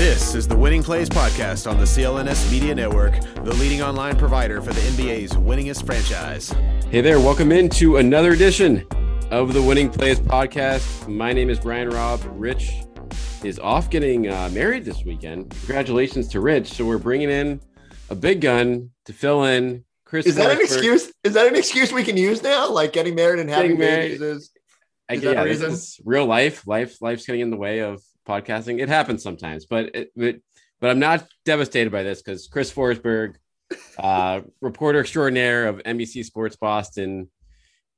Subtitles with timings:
[0.00, 4.62] This is the Winning Plays Podcast on the CLNS Media Network, the leading online provider
[4.62, 6.54] for the NBA's winningest franchise.
[6.90, 8.86] Hey there, welcome into another edition
[9.30, 11.06] of the Winning Plays Podcast.
[11.06, 12.22] My name is Brian Robb.
[12.30, 12.72] Rich
[13.44, 15.50] is off getting uh, married this weekend.
[15.50, 16.68] Congratulations to Rich.
[16.68, 17.60] So we're bringing in
[18.08, 19.84] a big gun to fill in.
[20.06, 20.62] Chris, is that an Forsberg.
[20.62, 21.12] excuse?
[21.24, 22.70] Is that an excuse we can use now?
[22.70, 24.18] Like getting married and having Getting married.
[24.18, 24.50] babies is.
[25.10, 25.76] I, Is that yeah, a reason?
[26.06, 26.66] real life.
[26.66, 28.00] Life, life's getting in the way of
[28.30, 28.80] podcasting.
[28.80, 30.36] It happens sometimes, but it, but,
[30.80, 33.34] but I'm not devastated by this because Chris Forsberg,
[33.98, 37.30] uh, reporter extraordinaire of NBC Sports Boston,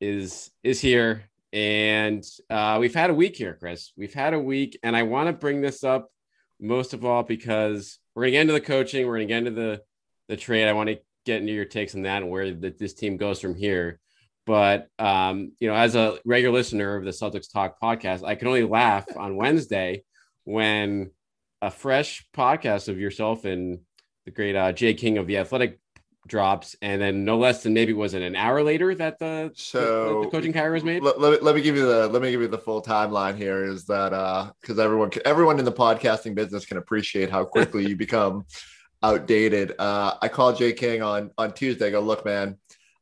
[0.00, 3.92] is is here, and uh, we've had a week here, Chris.
[3.96, 6.08] We've had a week, and I want to bring this up
[6.60, 9.82] most of all because we're gonna get into the coaching, we're gonna get into the
[10.28, 10.68] the trade.
[10.68, 13.40] I want to get into your takes on that and where the, this team goes
[13.40, 14.00] from here.
[14.44, 18.48] But um, you know, as a regular listener of the Celtics Talk podcast, I can
[18.48, 20.04] only laugh on Wednesday
[20.44, 21.10] when
[21.60, 23.80] a fresh podcast of yourself and
[24.24, 25.78] the great uh, Jay King of the Athletic
[26.26, 30.20] drops, and then no less than maybe was it an hour later that the So
[30.20, 31.02] the, the coaching hire was made.
[31.02, 33.36] Let, let, me, let me give you the let me give you the full timeline
[33.36, 33.64] here.
[33.64, 37.96] Is that uh because everyone everyone in the podcasting business can appreciate how quickly you
[38.06, 38.44] become
[39.02, 39.74] outdated.
[39.78, 41.88] Uh, I called Jay King on on Tuesday.
[41.88, 42.56] I go, look, man,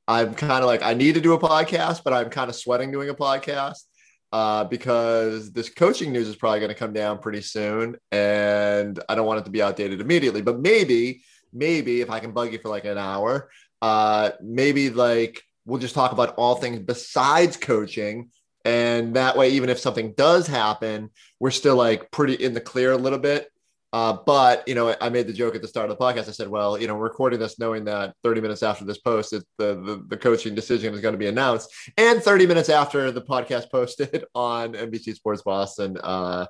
[0.09, 2.91] I'm kind of like I need to do a podcast, but I'm kind of sweating
[2.91, 3.85] doing a podcast
[4.33, 9.15] uh, because this coaching news is probably going to come down pretty soon, and I
[9.15, 10.43] don't want it to be outdated immediately.
[10.43, 13.51] But maybe, maybe if I can bug you for like an hour,
[13.83, 18.31] uh, maybe like we'll just talk about all things besides coaching.
[18.65, 22.93] And that way, even if something does happen, we're still like pretty in the clear
[22.93, 23.50] a little bit.
[23.93, 26.29] Uh, but you know, I made the joke at the start of the podcast.
[26.29, 29.33] I said, "Well, you know, we're recording this knowing that 30 minutes after this post,
[29.33, 33.11] it, the, the the coaching decision is going to be announced, and 30 minutes after
[33.11, 36.47] the podcast posted on NBC Sports Boston uh,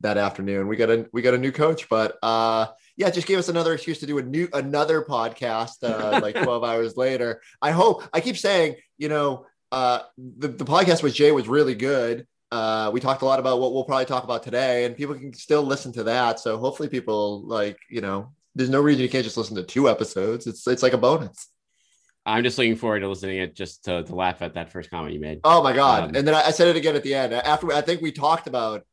[0.00, 1.88] that afternoon, we got a we got a new coach.
[1.88, 6.18] But uh, yeah, just gave us another excuse to do a new another podcast uh,
[6.22, 7.40] like 12 hours later.
[7.62, 8.02] I hope.
[8.12, 12.26] I keep saying, you know, uh, the the podcast with Jay was really good.
[12.52, 15.32] Uh, we talked a lot about what we'll probably talk about today, and people can
[15.32, 16.40] still listen to that.
[16.40, 19.88] So hopefully, people like you know, there's no reason you can't just listen to two
[19.88, 20.46] episodes.
[20.46, 21.48] It's it's like a bonus.
[22.26, 25.14] I'm just looking forward to listening it just to, to laugh at that first comment
[25.14, 25.40] you made.
[25.44, 26.10] Oh my god!
[26.10, 27.32] Um, and then I, I said it again at the end.
[27.32, 28.84] After I think we talked about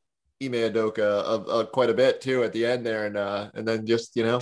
[0.41, 3.67] Ime Udoka of uh, quite a bit too at the end there, and uh, and
[3.67, 4.39] then just you know,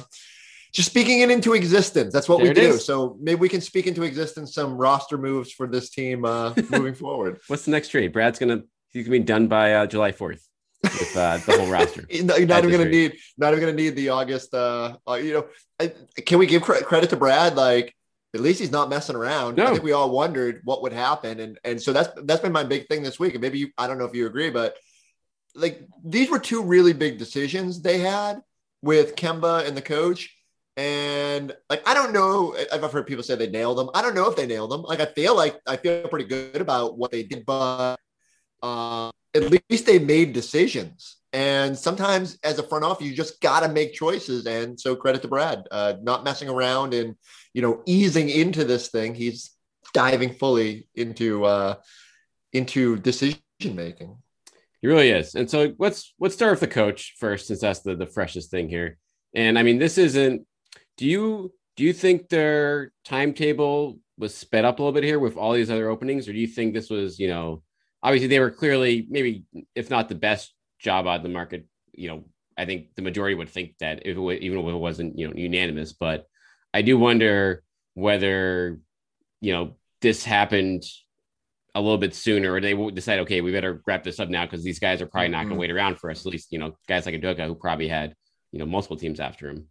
[0.74, 2.14] just speaking it into existence.
[2.14, 2.62] That's what we do.
[2.62, 2.86] is.
[2.86, 6.94] So maybe we can speak into existence some roster moves for this team uh, moving
[6.96, 7.40] forward.
[7.48, 8.12] What's the next trade?
[8.12, 8.64] Brad's gonna
[8.96, 10.42] he's gonna be done by uh, July 4th
[10.84, 12.06] with uh, the whole roster.
[12.24, 12.92] Not, not even going to rate.
[12.92, 14.54] need, not even to need the August.
[14.54, 15.48] Uh, uh, you know,
[15.80, 15.92] I,
[16.26, 17.56] can we give cre- credit to Brad?
[17.56, 17.96] Like,
[18.34, 19.60] at least he's not messing around.
[19.60, 22.66] I think we all wondered what would happen, and and so that's that's been my
[22.66, 23.34] big thing this week.
[23.34, 24.76] And maybe you, I don't know if you agree, but
[25.56, 28.42] like these were two really big decisions they had
[28.82, 30.36] with Kemba and the coach.
[30.76, 33.90] And like I don't know, I've heard people say they nailed them.
[33.96, 34.82] I don't know if they nailed them.
[34.82, 37.96] Like I feel like I feel pretty good about what they did, but
[38.66, 41.18] uh, at least they made decisions.
[41.34, 44.46] And sometimes, as a front office, you just got to make choices.
[44.46, 47.16] And so, credit to Brad, uh, not messing around and
[47.54, 49.14] you know easing into this thing.
[49.14, 49.52] He's
[49.94, 51.76] diving fully into uh,
[52.54, 54.18] into decision making.
[54.82, 55.36] He really is.
[55.36, 58.70] And so let's let's start with the coach first, since that's the, the freshest thing
[58.70, 58.98] here.
[59.34, 60.48] And I mean, this isn't.
[60.98, 65.36] Do you do you think their timetable was sped up a little bit here with
[65.36, 67.62] all these other openings, or do you think this was, you know,
[68.06, 69.44] obviously they were clearly maybe
[69.74, 71.66] if not the best job on the market.
[71.94, 72.26] You know,
[72.58, 75.34] I think the majority would think that if it even if it wasn't, you know,
[75.36, 75.92] unanimous.
[75.94, 76.28] But
[76.74, 77.64] I do wonder
[77.96, 78.80] whether,
[79.42, 80.84] you know, this happened
[81.74, 84.64] a little bit sooner, or they decide, okay, we better wrap this up now because
[84.64, 85.56] these guys are probably not going Mhm.
[85.56, 86.26] to wait around for us.
[86.26, 88.14] At least, you know, guys like Udoka who probably had,
[88.52, 89.68] you know multiple teams after him.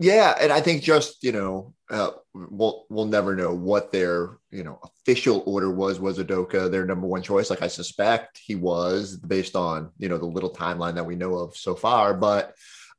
[0.00, 4.64] Yeah, and I think just you know uh, we'll we'll never know what their you
[4.64, 6.00] know official order was.
[6.00, 7.50] Was Udoka their number one choice?
[7.50, 11.34] Like I suspect he was, based on you know the little timeline that we know
[11.34, 12.14] of so far.
[12.14, 12.54] But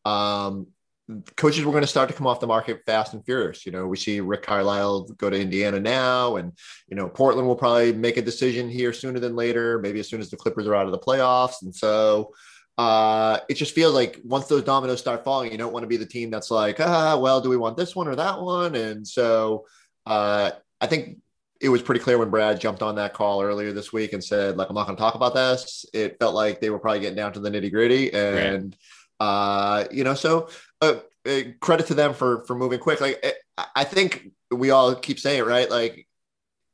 [0.05, 0.67] um,
[1.35, 3.65] coaches were going to start to come off the market fast and furious.
[3.65, 6.53] You know, we see Rick Carlisle go to Indiana now, and
[6.87, 10.21] you know Portland will probably make a decision here sooner than later, maybe as soon
[10.21, 11.63] as the Clippers are out of the playoffs.
[11.63, 12.31] And so
[12.81, 15.97] uh, it just feels like once those dominoes start falling, you don't want to be
[15.97, 18.73] the team that's like, ah, well, do we want this one or that one?
[18.73, 19.67] And so
[20.07, 20.49] uh,
[20.79, 21.17] I think
[21.59, 24.57] it was pretty clear when Brad jumped on that call earlier this week and said,
[24.57, 25.85] like, I'm not going to talk about this.
[25.93, 28.75] It felt like they were probably getting down to the nitty gritty, and
[29.19, 29.27] right.
[29.27, 30.49] uh, you know, so
[30.81, 30.95] uh,
[31.27, 32.99] uh, credit to them for for moving quick.
[32.99, 33.23] Like,
[33.75, 35.69] I think we all keep saying it, right?
[35.69, 36.07] Like,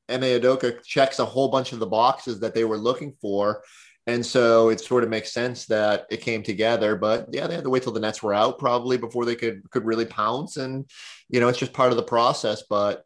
[0.08, 3.62] Ime Udoka checks a whole bunch of the boxes that they were looking for.
[4.08, 6.96] And so it sort of makes sense that it came together.
[6.96, 9.70] But yeah, they had to wait till the Nets were out probably before they could
[9.70, 10.56] could really pounce.
[10.56, 10.90] And
[11.30, 12.64] you know, it's just part of the process.
[12.70, 13.04] But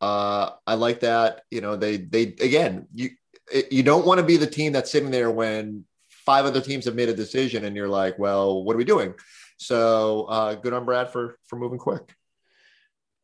[0.00, 1.42] uh, I like that.
[1.52, 3.10] You know, they they again, you
[3.70, 6.96] you don't want to be the team that's sitting there when five other teams have
[6.96, 9.14] made a decision, and you're like, well, what are we doing?
[9.56, 12.12] So uh, good on Brad for for moving quick.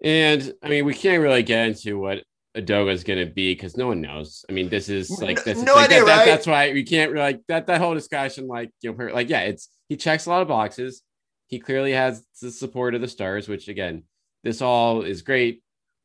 [0.00, 2.22] And I mean, we can't really get into what
[2.56, 4.44] Udoka is going to be because no one knows.
[4.48, 5.60] I mean, this is like this.
[5.62, 6.16] No like, idea, that, right?
[6.16, 7.66] that, that's why we can't really like that.
[7.66, 11.02] That whole discussion, like you know, like yeah, it's he checks a lot of boxes.
[11.48, 14.04] He clearly has the support of the stars, which again,
[14.42, 15.62] this all is great.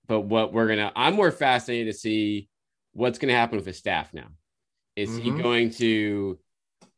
[0.07, 2.49] But what we're gonna, I'm more fascinated to see
[2.93, 4.27] what's going to happen with his staff now.
[4.95, 5.37] Is mm-hmm.
[5.37, 6.39] he going to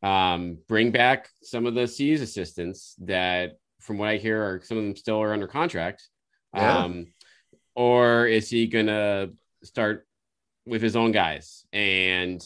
[0.01, 4.77] um, bring back some of the C's assistants that, from what I hear, are some
[4.77, 6.07] of them still are under contract?
[6.56, 6.77] Yeah.
[6.79, 7.07] Um,
[7.75, 9.29] or is he gonna
[9.63, 10.07] start
[10.65, 12.44] with his own guys, and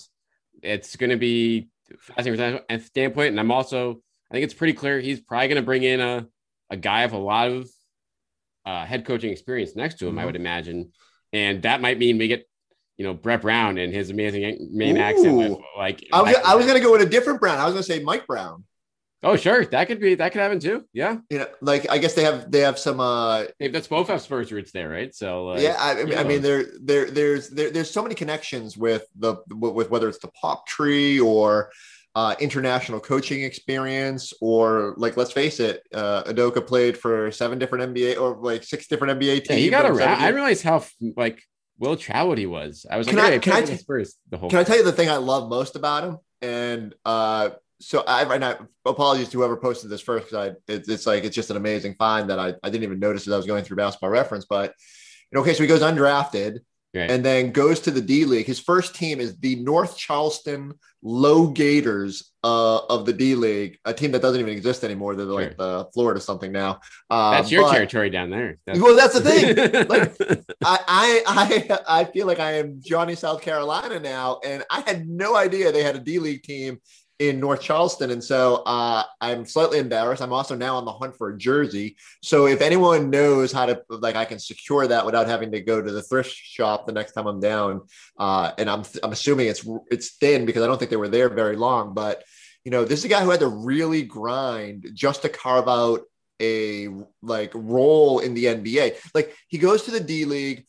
[0.61, 1.69] it's going to be
[1.99, 3.29] fascinating from that standpoint.
[3.29, 6.27] And I'm also, I think it's pretty clear he's probably going to bring in a
[6.69, 7.69] a guy of a lot of
[8.65, 10.19] uh, head coaching experience next to him, mm-hmm.
[10.19, 10.91] I would imagine,
[11.31, 12.47] and that might mean we get.
[12.99, 15.01] You know Brett Brown and his amazing Maine Ooh.
[15.01, 15.37] accent.
[15.37, 17.59] With, like I was, I was going to go with a different Brown.
[17.59, 18.63] I was going to say Mike Brown.
[19.23, 19.65] Oh, sure.
[19.65, 20.85] That could be that could happen too.
[20.93, 21.17] Yeah.
[21.29, 24.51] You know, like I guess they have they have some uh that's both have Spurs
[24.51, 25.13] roots there, right?
[25.13, 29.05] So like, yeah, I, I mean there there there's there, there's so many connections with
[29.17, 31.71] the with whether it's the pop tree or
[32.15, 37.93] uh, international coaching experience or like let's face it, uh Udoka played for seven different
[37.93, 39.49] NBA or like six different NBA teams.
[39.49, 40.21] Yeah, he got around.
[40.21, 40.83] I realized how
[41.15, 41.41] like
[41.79, 42.85] well traveled he was.
[42.89, 43.77] I was can like, I, hey, can I t-
[44.29, 44.49] the whole.
[44.49, 46.17] Can I tell you the thing I love most about him?
[46.41, 51.05] And uh so I now apologies to whoever posted this first because I it, it's
[51.05, 53.45] like it's just an amazing find that I, I didn't even notice as I was
[53.45, 54.45] going through basketball reference.
[54.45, 54.73] But
[55.31, 56.59] you know, okay, so he goes undrafted
[56.95, 57.11] right.
[57.11, 58.47] and then goes to the D League.
[58.47, 60.73] His first team is the North Charleston
[61.05, 65.15] Lowgators uh, of the D League, a team that doesn't even exist anymore.
[65.15, 65.55] They're like sure.
[65.57, 66.79] the Florida something now.
[67.11, 68.57] That's your but, territory down there.
[68.65, 68.79] That's...
[68.79, 69.55] Well, that's the thing.
[69.87, 70.15] like
[70.63, 75.07] I, I I I feel like I am Johnny South Carolina now, and I had
[75.07, 76.79] no idea they had a D League team
[77.19, 78.11] in North Charleston.
[78.11, 80.21] And so uh, I'm slightly embarrassed.
[80.21, 81.97] I'm also now on the hunt for a jersey.
[82.21, 85.81] So if anyone knows how to, like, I can secure that without having to go
[85.81, 87.81] to the thrift shop the next time I'm down.
[88.17, 91.29] Uh, and I'm, I'm assuming it's, it's thin because I don't think they were there
[91.29, 92.23] very long, but
[92.63, 96.01] you know, this is a guy who had to really grind just to carve out
[96.41, 96.89] a
[97.21, 98.97] like role in the NBA.
[99.13, 100.65] Like he goes to the D League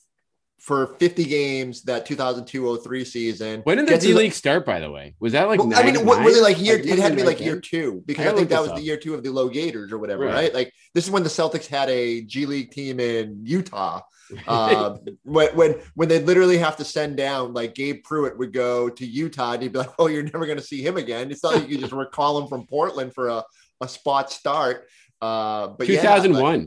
[0.58, 3.60] for 50 games that 2002-03 season.
[3.62, 5.14] When did the D League start, by the way?
[5.20, 6.78] Was that like well, I mean, what, was it like year?
[6.78, 8.76] Like, it had to be like year two because I, I think that was up.
[8.76, 10.34] the year two of the Lowgators or whatever, right.
[10.34, 10.54] right.
[10.54, 14.02] Like this is when the Celtics had a G League team in Utah.
[14.46, 18.88] uh, when when when they literally have to send down like Gabe Pruitt would go
[18.88, 21.42] to Utah and he'd be like, "Oh, you're never going to see him again." It's
[21.42, 23.44] not like you just recall him from Portland for a,
[23.80, 24.88] a spot start.
[25.22, 26.60] Uh, but 2001.
[26.60, 26.66] Yeah,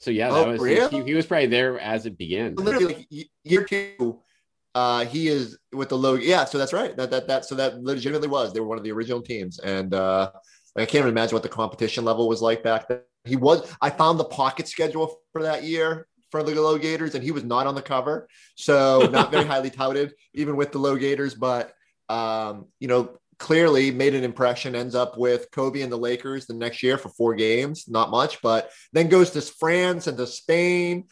[0.00, 0.88] so yeah, that oh, was really?
[0.88, 2.54] he, he, was probably there as it began.
[2.54, 4.20] Literally like, year two,
[4.74, 6.14] uh, he is with the low.
[6.14, 6.96] Yeah, so that's right.
[6.96, 9.92] That that that so that legitimately was they were one of the original teams, and
[9.92, 10.30] uh,
[10.74, 13.00] I can't even imagine what the competition level was like back then.
[13.26, 13.70] He was.
[13.82, 17.66] I found the pocket schedule for that year for the Lowgators, and he was not
[17.66, 21.38] on the cover, so not very highly touted, even with the Lowgators.
[21.38, 21.74] But
[22.08, 26.54] um, you know, clearly made an impression, ends up with Kobe and the Lakers the
[26.54, 31.06] next year for four games, not much, but then goes to France and to Spain.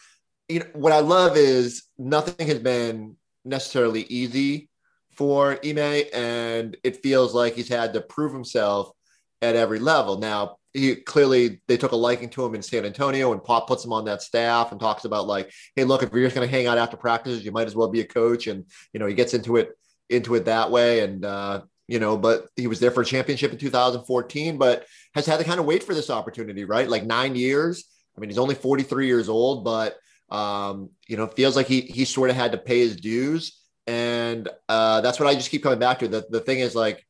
[0.49, 4.69] You know, what I love is nothing has been necessarily easy
[5.17, 8.93] for Ime, and it feels like he's had to prove himself
[9.41, 10.19] at every level.
[10.19, 13.85] Now, he clearly they took a liking to him in San Antonio, and Pop puts
[13.85, 16.55] him on that staff and talks about like, hey, look, if you're just going to
[16.55, 18.47] hang out after practices, you might as well be a coach.
[18.47, 19.71] And you know, he gets into it
[20.11, 23.51] into it that way, and uh, you know, but he was there for a championship
[23.51, 26.89] in 2014, but has had to kind of wait for this opportunity, right?
[26.89, 27.85] Like nine years.
[28.17, 29.97] I mean, he's only 43 years old, but
[30.31, 33.59] um, you know, feels like he he sort of had to pay his dues.
[33.87, 36.09] And uh, that's what I just keep coming back to.
[36.09, 37.07] The, the thing is like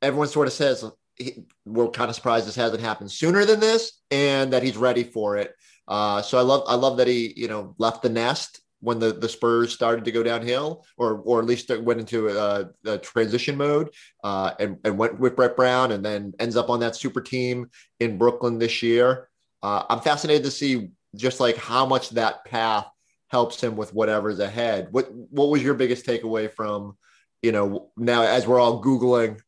[0.00, 0.84] everyone sort of says
[1.16, 5.02] he, we're kind of surprised this hasn't happened sooner than this and that he's ready
[5.02, 5.52] for it.
[5.88, 9.12] Uh, so I love I love that he, you know, left the nest when the,
[9.12, 13.56] the Spurs started to go downhill, or or at least went into a, a transition
[13.56, 13.90] mode,
[14.24, 17.70] uh, and and went with Brett Brown, and then ends up on that super team
[18.00, 19.28] in Brooklyn this year.
[19.62, 22.86] Uh, I'm fascinated to see just like how much that path
[23.28, 24.88] helps him with whatever's ahead.
[24.90, 26.96] What what was your biggest takeaway from,
[27.42, 29.40] you know, now as we're all googling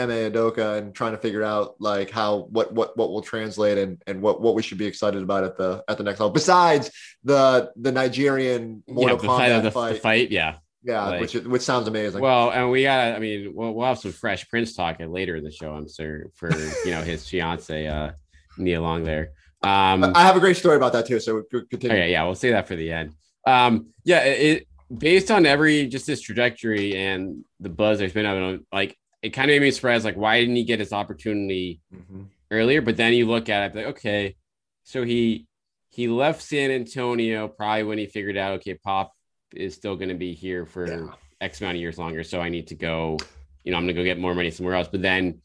[0.00, 4.02] Ime Udoka and trying to figure out like how what what what will translate and
[4.06, 6.32] and what what we should be excited about at the at the next level.
[6.32, 6.90] Besides
[7.24, 10.56] the the Nigerian Mortal yeah, the Kombat fight, the, fight, the fight, yeah.
[10.82, 12.20] yeah, like- which which sounds amazing.
[12.20, 15.44] Well, and we got, I mean, we'll, we'll have some Fresh Prince talk later in
[15.44, 15.72] the show.
[15.72, 16.50] I'm sure for
[16.84, 18.12] you know his fiance, uh,
[18.58, 19.32] Nia Long there.
[19.62, 21.20] Um, I have a great story about that too.
[21.20, 21.96] So we continue.
[21.96, 23.12] Okay, yeah, we'll say that for the end.
[23.46, 24.66] Um, yeah, it, it
[24.96, 29.50] based on every just this trajectory and the buzz there's been on like it kind
[29.50, 32.26] of made me surprised, like why didn't he get his opportunity Mhm.
[32.50, 32.80] earlier?
[32.82, 34.36] But then you look at it, like okay,
[34.84, 35.46] so he
[35.90, 39.12] he left San Antonio probably when he figured out okay, Pop
[39.54, 41.14] is still going to be here for Yeah.
[41.40, 43.16] X amount of years longer, so I need to go.
[43.64, 44.88] You know, I'm going to go get more money somewhere else.
[44.88, 45.42] But then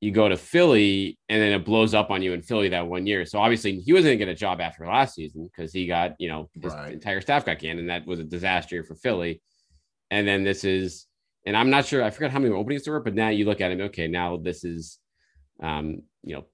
[0.00, 3.06] you go to Philly and then it blows up on you in Philly that one
[3.06, 3.24] year.
[3.24, 6.26] So obviously he wasn't gonna get a job after last season because he got, you
[6.28, 6.92] know, his Right.
[6.92, 9.40] entire staff got canned and that was a disaster for Philly.
[10.10, 11.06] And then this is,
[11.44, 13.60] and I'm not sure, I forgot how many openings there were, but now you look
[13.60, 14.98] at him, okay, now this is,
[15.62, 16.46] um, you know,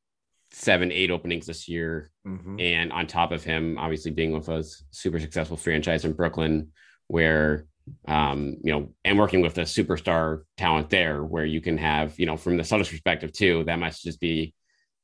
[0.51, 2.11] seven, eight openings this year.
[2.27, 2.61] Mhm.
[2.61, 6.73] And on top of him, obviously being with a super successful franchise in Brooklyn,
[7.07, 7.67] where
[8.07, 12.27] um, you know, and working with a superstar talent there, where you can have, you
[12.27, 14.55] know, from the Celtics perspective too, that must just be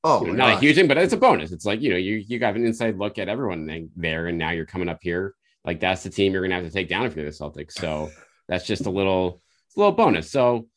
[0.06, 1.50] Oh, you know, not a huge thing, but it's a bonus.
[1.50, 4.50] It's like you know, you you got an inside look at everyone there, and now
[4.50, 5.34] you're coming up here.
[5.64, 7.72] Like that's the team you're gonna have to take down if you're the Celtics.
[7.72, 8.10] So
[8.46, 9.40] that's just a little,
[9.74, 10.30] it's a little bonus.
[10.30, 10.68] So,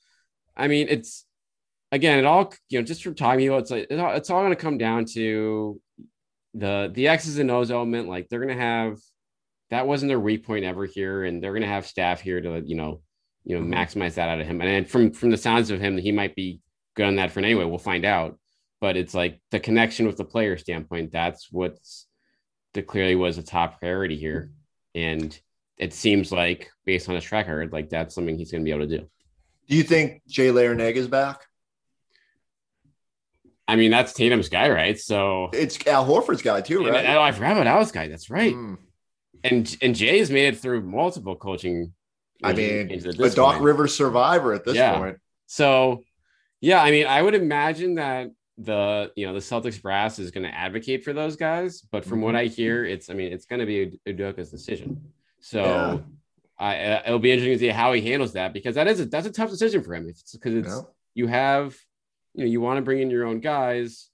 [0.55, 1.25] I mean, it's
[1.91, 4.41] again, it all you know, just from talking about it's like it's all, it's all
[4.41, 5.79] gonna come down to
[6.55, 8.09] the the X's and O's element.
[8.09, 8.97] Like they're gonna have
[9.69, 12.75] that wasn't their weak point ever here, and they're gonna have staff here to you
[12.75, 13.01] know,
[13.43, 13.73] you know, Mhm.
[13.73, 14.61] maximize that out of him.
[14.61, 16.59] And then from from the sounds of him, he might be
[16.95, 17.65] good on that for anyway.
[17.65, 18.39] We'll find out
[18.79, 22.05] but it's like the connection with the player standpoint that's what's
[22.75, 24.51] that clearly was a top priority here
[24.93, 25.39] and
[25.77, 28.71] it seems like based on his track record like that's something he's going to be
[28.75, 29.07] able to do
[29.67, 31.41] Do you think Jay Larranaga is back?
[33.67, 37.05] i mean that's tatum's guy right so It's Al Horford's guy too, and- right?
[37.07, 38.77] oh, i forgot about Al's guy that's right Mm.
[39.43, 41.93] and and jay has made it through multiple coaching
[42.43, 43.63] I mean, a Doc point.
[43.63, 44.99] Rivers survivor at this Yeah.
[44.99, 45.17] point.
[45.47, 46.03] So,
[46.61, 48.27] yeah, I mean, I would imagine that
[48.59, 52.21] the you know the Celtics brass is going to advocate for those guys, but from
[52.21, 55.01] what I hear, it's I mean it's going to be Udoka's decision.
[55.47, 55.97] So, Yeah.
[56.59, 59.05] I uh, it'll be interesting to see how he handles that because that is a
[59.05, 60.09] that's a tough decision for him.
[60.09, 60.81] It's because it's Yeah.
[61.13, 61.77] you have
[62.33, 64.09] you know you want to bring in your own guys,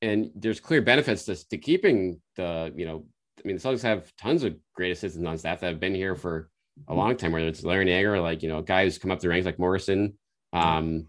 [0.00, 3.04] and there's clear benefits to, to keeping the you know
[3.38, 6.14] I mean the Celtics have tons of great assistants on staff that have been here
[6.14, 6.48] for
[6.88, 9.18] a long time, whether it's Larranaga or like you know a guy who's come up
[9.20, 10.16] the ranks like Morrison.
[10.52, 11.08] Um,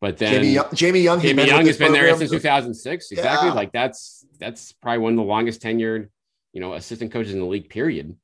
[0.00, 2.42] but then Jamie Young, Jamie Young, Jamie been Young has been there program since since-
[2.42, 3.10] 2006.
[3.12, 3.48] Exactly.
[3.50, 3.54] Yeah.
[3.54, 6.08] Like that's that's probably one of the longest tenured,
[6.54, 7.68] you know, assistant coaches in the league.
[7.68, 8.16] Period.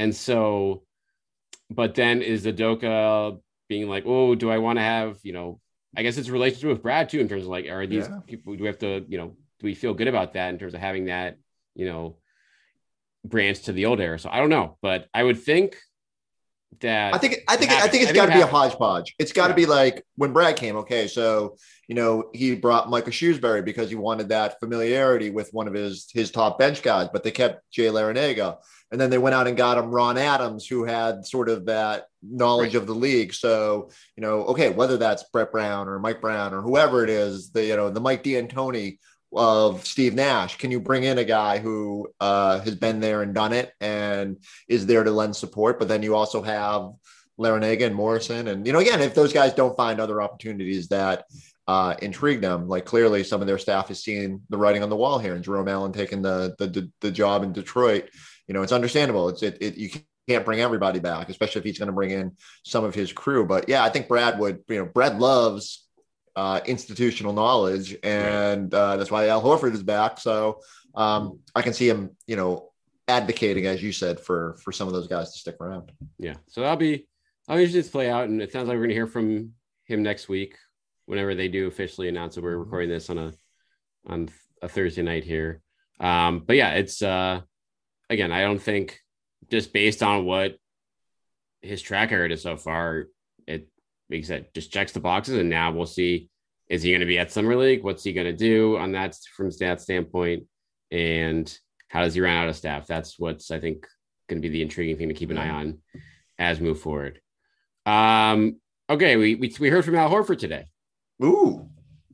[0.00, 0.82] And so,
[1.68, 3.38] but then is Udoka
[3.68, 5.60] being like, oh, do I want to have, you know,
[5.94, 8.20] I guess it's a relationship with Brad too in terms of like, are these Yeah.
[8.26, 8.56] people?
[8.56, 10.80] Do we have to, you know, do we feel good about that in terms of
[10.80, 11.36] having that,
[11.74, 12.16] you know,
[13.26, 14.18] branch to the old era?
[14.18, 15.76] So I don't know, but I would think
[16.80, 19.14] that I think I think I think it's got to it be a hodgepodge.
[19.18, 19.56] It's got to Yeah.
[19.56, 20.76] be like when Brad came.
[20.76, 21.56] Okay, so
[21.88, 26.08] you know he brought Micah Shrewsberry because he wanted that familiarity with one of his
[26.14, 28.58] his top bench guys, but they kept Jay Larranaga,
[28.92, 32.06] and then they went out and got him Ron Adams, who had sort of that
[32.22, 32.82] knowledge Right.
[32.82, 33.34] of the league.
[33.34, 37.50] So you know, okay, whether that's Brett Brown or Mike Brown or whoever it is,
[37.50, 38.98] the you know the Mike D'Antoni
[39.32, 43.34] of Steve Nash, can you bring in a guy who uh, has been there and
[43.34, 45.78] done it and is there to lend support?
[45.78, 46.90] But then you also have
[47.38, 48.48] Larranaga and Morrison.
[48.48, 51.24] And, you know, again, if those guys don't find other opportunities that
[51.66, 54.96] uh, intrigue them, like clearly some of their staff is seeing the writing on the
[54.96, 58.10] wall here and Jerome Allen taking the, the, the, the job in Detroit,
[58.48, 59.28] you know, it's understandable.
[59.28, 59.90] It's, it, it you
[60.28, 63.46] can't bring everybody back, especially if he's going to bring in some of his crew.
[63.46, 65.86] But yeah, I think Brad would, you know, Brad loves
[66.36, 70.18] uh, institutional knowledge and uh, that's why Al Horford is back.
[70.18, 70.60] So
[70.94, 72.70] um, I can see him, you know,
[73.08, 75.90] advocating, as you said, for, for some of those guys to stick around.
[76.18, 76.34] Yeah.
[76.48, 77.06] So that'll be
[77.48, 80.28] I'll usually just play out, and it sounds like we're gonna hear from him next
[80.28, 80.56] week.
[81.10, 83.32] whenever they do officially announce that we're recording this on a
[84.06, 84.28] on
[84.62, 85.60] a Thursday night here.
[85.98, 87.40] Um, but yeah, it's uh
[88.08, 89.00] again, I don't think
[89.50, 90.56] just based on what
[91.62, 93.08] his track record is so far, it
[94.10, 96.28] like I said, just checks the boxes, and now we'll see
[96.68, 97.82] is he going to be at Summer League?
[97.82, 100.44] What's he going to do on that from that standpoint?
[100.92, 101.52] And
[101.88, 102.86] how does he run out of staff?
[102.86, 103.86] That's what's I think
[104.28, 105.78] going to be the intriguing thing to keep an eye on
[106.38, 107.20] as move forward.
[107.86, 110.66] Um, okay, we, we we heard from Al Horford today.
[111.24, 111.68] Ooh,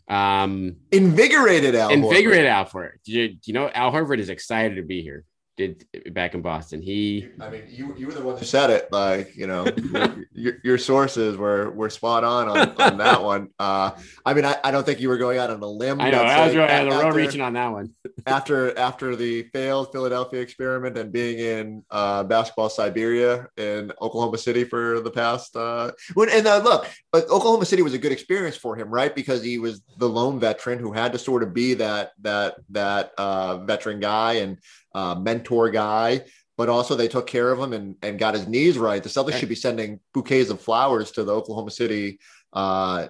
[0.08, 1.90] Um, invigorated Al.
[1.90, 2.92] invigorated Al Horford.
[3.04, 5.24] You, do you know Al Horford is excited to be here?
[5.56, 6.82] Did back in Boston?
[6.82, 8.92] He I mean, you you were the one who said it.
[8.92, 9.66] Like you know,
[10.32, 13.48] your, your sources were were spot on on, on that one.
[13.58, 13.90] Uh,
[14.24, 16.00] I mean, I, I don't think you were going out on a limb.
[16.00, 17.94] I know I was like really, I was after- real reaching on that one.
[18.26, 24.64] after after the failed Philadelphia experiment and being in uh, basketball Siberia in Oklahoma City
[24.64, 25.56] for the past.
[25.56, 29.14] Uh, when, and uh, look, but Oklahoma City was a good experience for him, right?
[29.14, 33.12] Because he was the lone veteran who had to sort of be that that that
[33.16, 34.58] uh, veteran guy and
[34.96, 36.22] uh, mentor guy.
[36.56, 39.02] But also, they took care of him and, and got his knees right.
[39.02, 42.18] The Celtics should be sending bouquets of flowers to the Oklahoma City
[42.54, 43.08] uh,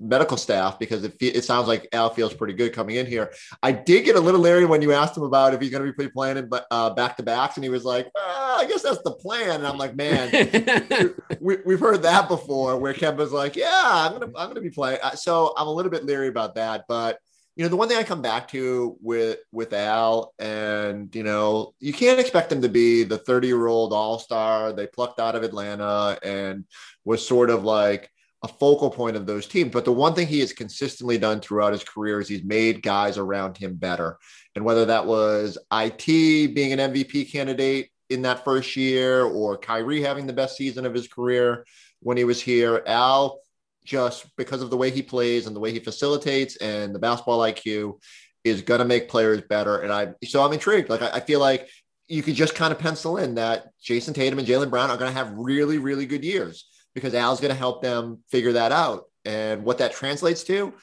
[0.00, 3.32] medical staff because it, it sounds like Al feels pretty good coming in here.
[3.62, 5.92] I did get a little leery when you asked him about if he's going to
[5.92, 9.02] be playing in uh, back to backs, and he was like, "Ah, "I guess that's
[9.02, 13.70] the plan." And I'm like, "Man, we, we've heard that before." Where Kemba's like, "Yeah,
[13.72, 16.84] I'm gonna I'm gonna be playing." Uh, So I'm a little bit leery about that,
[16.88, 17.18] but
[17.58, 21.74] you know, the one thing I come back to with with Al, and you know,
[21.80, 25.34] you can't expect him to be the 30 year old all star they plucked out
[25.34, 26.64] of Atlanta and
[27.04, 28.12] was sort of like
[28.44, 29.72] a focal point of those teams.
[29.72, 33.18] But the one thing he has consistently done throughout his career is he's made guys
[33.18, 34.18] around him better.
[34.54, 36.06] And whether that was IT
[36.54, 40.94] being an MVP candidate in that first year or Kyrie having the best season of
[40.94, 41.66] his career
[41.98, 43.40] when he was here, Al
[43.88, 47.40] just because of the way he plays and the way he facilitates and the basketball
[47.40, 47.98] IQ
[48.44, 49.78] is going to make players better.
[49.78, 50.90] And I, so I'm intrigued.
[50.90, 51.68] Like, I, I feel like
[52.06, 55.10] you could just kind of pencil in that Jayson Tatum and Jaylen Brown are going
[55.10, 59.04] to have really, really good years because Al's going to help them figure that out.
[59.24, 60.74] And what that translates to,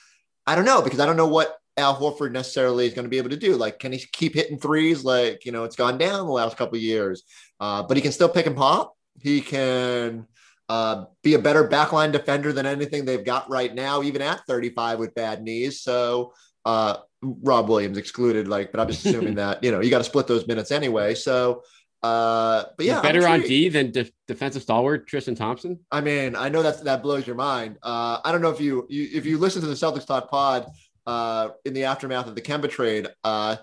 [0.48, 3.20] I don't know, because I don't know what Al Horford necessarily is going to be
[3.20, 3.56] able to do.
[3.56, 5.04] Like, can he keep hitting threes?
[5.04, 7.24] Like, you know, it's gone down the last couple years,
[7.60, 8.96] uh, but he can still pick and pop.
[9.22, 10.26] He can
[10.70, 15.00] uh, be a better backline defender than anything they've got right now, even at 35
[15.00, 15.82] with bad knees.
[15.82, 16.34] So,
[16.66, 20.04] uh, Rob Williams excluded, like, but I'm just assuming that, you know, you got to
[20.04, 21.16] split those minutes anyway.
[21.16, 21.64] So,
[22.06, 23.42] uh, but yeah, better on.
[23.42, 25.80] D than def- defensive stalwart Tristan Thompson.
[25.92, 27.78] I mean, I know that that blows your mind.
[27.82, 30.68] Uh, I don't know if you, you if you listen to the Celtics Talk Pod
[31.08, 33.08] uh, in the aftermath of the Kemba trade.
[33.24, 33.56] Uh,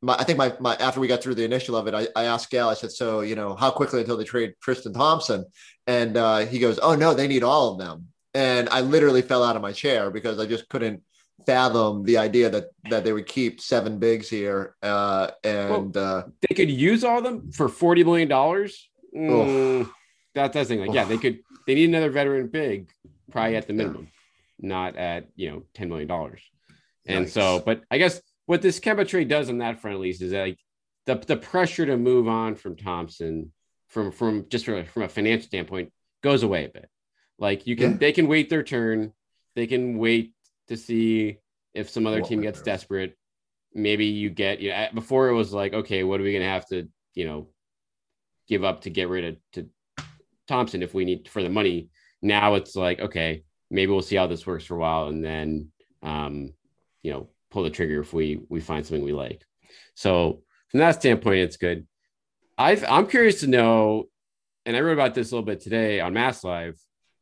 [0.00, 2.24] my, I think my, my after we got through the initial of it, I, I
[2.24, 2.70] asked Gal.
[2.70, 5.44] I said, "So you know, how quickly until they trade Tristan Thompson?"
[5.86, 9.44] And uh, he goes, "Oh no, they need all of them." And I literally fell
[9.44, 11.02] out of my chair because I just couldn't
[11.46, 14.76] fathom the idea that that they would keep seven bigs here.
[14.82, 18.88] Uh, and uh, They could use all of them for forty million dollars.
[19.14, 19.90] Mm,
[20.34, 20.86] that that's the thing.
[20.86, 21.40] Like, yeah, they could.
[21.66, 22.90] They need another veteran big,
[23.30, 24.08] probably at the minimum,
[24.58, 26.42] not at you know ten million dollars.
[27.06, 30.22] And so, but I guess what this Kemba trade does on that front, at least,
[30.22, 30.58] is that like
[31.06, 33.52] the the pressure to move on from Thompson,
[33.92, 36.88] from from just from a, from a financial standpoint, goes away a bit.
[37.38, 37.96] Like you can, Yeah.
[37.98, 39.12] they can wait their turn.
[39.54, 40.32] They can wait
[40.68, 41.38] to see
[41.74, 43.16] if some other What team gets desperate.
[43.74, 46.48] Maybe you get, you know, before it was like, okay, what are we going to
[46.48, 47.48] have to, you know,
[48.48, 49.68] give up to get rid of to
[50.48, 51.90] Thompson if we need for the money?
[52.22, 55.70] Now it's like, okay, maybe we'll see how this works for a while and then,
[56.02, 56.54] um,
[57.02, 59.42] you know, pull the trigger if we we find something we like.
[59.94, 61.86] So from that standpoint, it's good.
[62.58, 64.08] I I'm curious to know,
[64.66, 66.78] and I wrote about this a little bit today on Mass Live.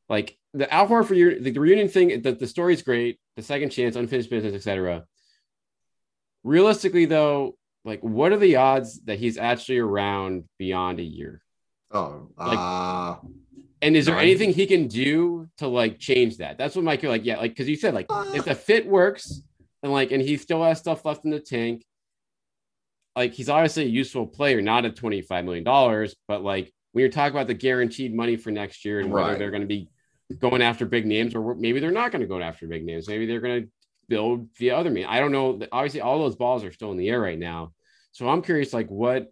[0.09, 3.21] Like the Al Horford, re- the, the reunion thing, the, the story's great.
[3.37, 5.05] The second chance, unfinished business, etc.
[6.43, 11.43] Realistically, though, like what are the odds that he's actually around beyond a year?
[11.93, 13.16] oh, Like- uh,
[13.83, 16.59] And is there anything he can do to like change that?
[16.59, 19.43] That's what Mike, you're like, yeah, like because you said like if the fit works
[19.83, 21.85] and like and he still has stuff left in the tank,
[23.20, 27.02] like he's obviously a useful player, not at twenty five million dollars, but like when
[27.02, 29.38] you're talking about the guaranteed money for next year and whether Right.
[29.38, 29.88] they're going to be
[30.38, 33.26] going after big names or maybe they're not going to go after big names, maybe
[33.26, 33.68] they're going to
[34.09, 35.06] build via other means.
[35.11, 35.61] I don't know.
[35.70, 37.72] Obviously, all those balls are still in the air right now,
[38.12, 39.30] so I'm curious, like what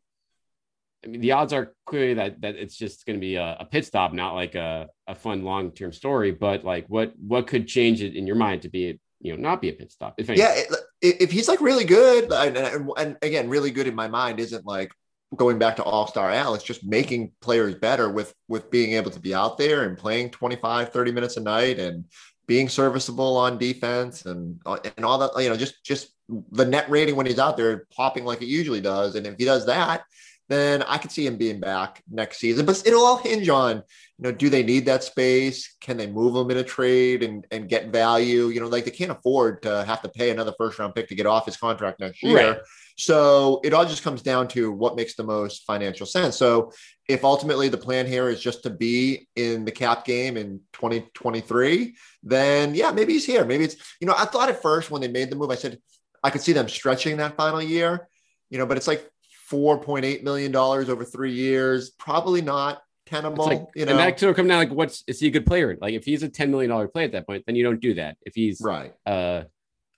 [1.05, 3.65] I mean, the odds are clearly that that it's just going to be a, a
[3.65, 6.33] pit stop, not like a, a fun long term story.
[6.33, 9.63] But like, what what could change it in your mind to be, you know, not
[9.63, 10.15] be a pit stop?
[10.19, 10.45] If anything?
[10.47, 10.69] yeah, it-
[11.01, 14.67] if he's like really good, and, and, and again, really good in my mind isn't
[14.67, 14.93] like
[15.37, 16.55] going back to All Star Al.
[16.55, 20.31] It's just making players better with with being able to be out there and playing
[20.31, 22.05] 25, 30 minutes a night and
[22.47, 26.11] being serviceable on defense and uh, and all that, you know, just just
[26.53, 29.15] the net rating when he's out there popping like it usually does.
[29.15, 30.03] And if he does that,
[30.49, 32.65] then I could see him being back next season.
[32.65, 33.83] But it'll all hinge on, you
[34.23, 35.77] know, do they need that space?
[35.81, 38.47] Can they move him in a trade and, and get value?
[38.47, 41.15] You know, like they can't afford to have to pay another first round pick to
[41.15, 42.53] get off his contract next year.
[42.53, 42.59] Right.
[42.97, 46.37] So it all just comes down to what makes the most financial sense.
[46.37, 46.73] So
[47.09, 51.95] if ultimately the plan here is just to be in the cap game in 2023,
[52.25, 53.45] then yeah, maybe he's here.
[53.45, 55.79] Maybe it's, you know, I thought at first when they made the move, I said,
[56.25, 58.09] I could see them stretching that final year,
[58.51, 59.09] you know, but it's like
[59.51, 61.91] $4.8 million over three years.
[61.91, 63.47] Probably not tenable.
[63.47, 65.47] Like, you know, and that sort of come down like, what's is he a good
[65.47, 65.77] player?
[65.81, 68.17] Like, if he's a $10 million player at that point, then you don't do that.
[68.23, 69.45] If he's right, uh,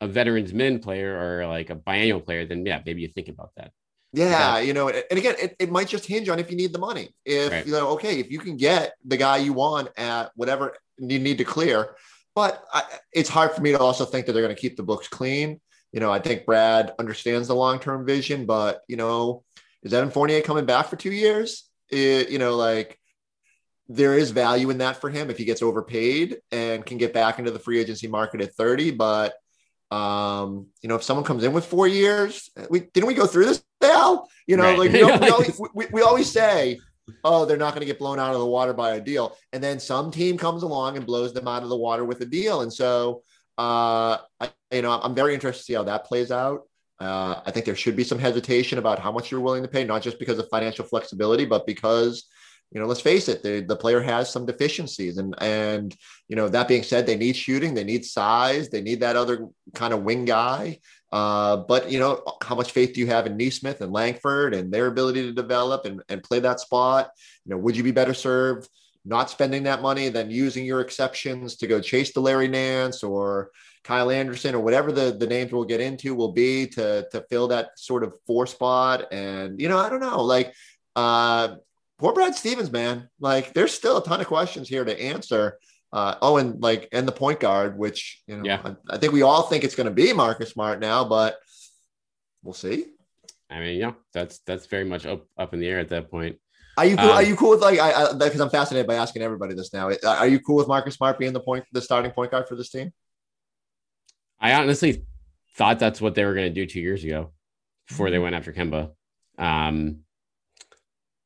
[0.00, 3.50] a veterans men player or like a biannual player, then yeah, maybe you think about
[3.56, 3.72] that.
[4.12, 6.80] Yeah, you know, and again, it, it might just hinge on if you need the
[6.80, 7.10] money.
[7.24, 7.66] If right.
[7.66, 11.38] you know, okay, if you can get the guy you want at whatever you need
[11.38, 11.94] to clear,
[12.34, 12.82] but I,
[13.12, 15.60] it's hard for me to also think that they're going to keep the books clean.
[15.92, 19.44] You know, I think Brad understands the long term vision, but you know,
[19.82, 21.68] is Evan Fournier coming back for two years?
[21.90, 22.98] It, you know, like
[23.88, 27.40] there is value in that for him if he gets overpaid and can get back
[27.40, 28.92] into the free agency market at 30.
[28.92, 29.34] But
[29.90, 33.46] um, you know, if someone comes in with four years, we didn't we go through
[33.46, 34.28] this, Al?
[34.46, 34.78] You know, right.
[34.78, 36.78] like we, we, always, we, we always say,
[37.24, 39.62] oh, they're not going to get blown out of the water by a deal, and
[39.62, 42.60] then some team comes along and blows them out of the water with a deal,
[42.60, 43.22] and so
[43.60, 46.60] uh, I, you know, I'm very interested to see how that plays out.
[46.98, 49.84] Uh, I think there should be some hesitation about how much you're willing to pay,
[49.84, 52.12] not just because of financial flexibility, but because,
[52.72, 55.18] you know, let's face it, the, the player has some deficiencies.
[55.18, 55.96] And, and,
[56.28, 59.48] you know, that being said, they need shooting, they need size, they need that other
[59.74, 60.78] kind of wing guy.
[61.12, 64.72] Uh, but, you know, how much faith do you have in Nesmith and Langford and
[64.72, 67.10] their ability to develop and, and play that spot?
[67.44, 68.68] You know, would you be better served?
[69.04, 73.50] Not spending that money, then using your exceptions to go chase the Larry Nance or
[73.82, 77.48] Kyle Anderson or whatever the, the names we'll get into will be to, to fill
[77.48, 79.10] that sort of four spot.
[79.10, 80.54] And, you know, I don't know, like,
[80.96, 81.56] uh,
[81.98, 85.58] poor Brad Stevens, man, like there's still a ton of questions here to answer.
[85.92, 88.60] Uh, oh, and like, and the point guard, which, you know, yeah.
[88.62, 91.36] I, I think we all think it's going to be Marcus Smart now, but
[92.42, 92.86] we'll see.
[93.48, 96.38] I mean, yeah, that's, that's very much up, up in the air at that point.
[96.80, 97.10] Are you cool?
[97.10, 99.90] Um, are you cool with like I because I'm fascinated by asking everybody this now.
[100.06, 102.70] Are you cool with Marcus Smart being the point, the starting point guard for this
[102.70, 102.90] team?
[104.40, 105.04] I honestly
[105.56, 107.32] thought that's what they were going to do two years ago
[107.86, 108.22] before they mm-hmm.
[108.22, 108.92] went after Kemba.
[109.36, 109.98] Um,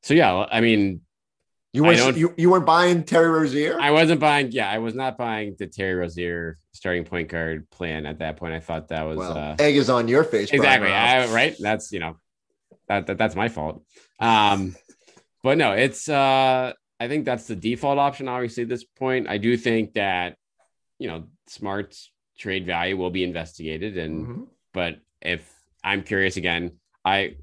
[0.02, 1.02] so yeah, I mean,
[1.72, 3.78] you weren't you, you weren't buying Terry Rozier.
[3.80, 4.50] I wasn't buying.
[4.50, 8.54] Yeah, I was not buying the Terry Rozier starting point guard plan at that point.
[8.54, 10.50] I thought that was well, uh, egg is on your face.
[10.50, 10.90] Exactly.
[10.90, 11.54] I, right.
[11.60, 12.16] That's you know
[12.88, 13.84] that, that that's my fault.
[14.18, 14.74] Um,
[15.44, 19.28] but no, it's uh I think that's the default option, obviously, at this point.
[19.28, 20.36] I do think that,
[20.98, 23.98] you know, Smart's trade value will be investigated.
[23.98, 24.42] And mm-hmm.
[24.72, 25.48] but if
[25.84, 27.36] I'm curious again, I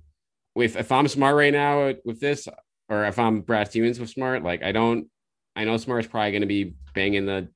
[0.56, 2.48] if if I'm smart right now with this,
[2.90, 5.08] or if I'm Brad Stevens with smart, like I don't
[5.56, 7.50] I know Smart's probably gonna be banging the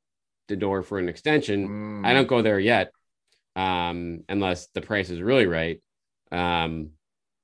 [0.48, 1.68] the door for an extension.
[2.04, 2.06] Mm.
[2.06, 2.92] I don't go there yet.
[3.56, 5.82] Um, unless the price is really right.
[6.32, 6.92] Um,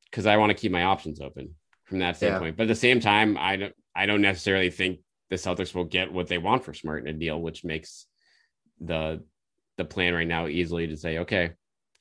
[0.05, 1.55] because I want to keep my options open
[1.91, 2.53] from that standpoint.
[2.53, 2.57] Yeah.
[2.57, 6.11] But at the same time, I don't I don't necessarily think the Celtics will get
[6.11, 8.07] what they want for Smart in a deal, which makes
[8.79, 9.21] the
[9.77, 11.51] the plan right now easily to say, okay,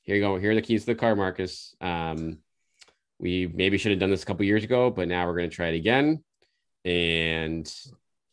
[0.03, 1.75] here you go, here are the keys to the car, Marcus.
[1.81, 2.37] Um,
[3.19, 5.55] we maybe should have done this a couple years ago, but now we're going to
[5.55, 6.23] try it again.
[6.85, 7.71] And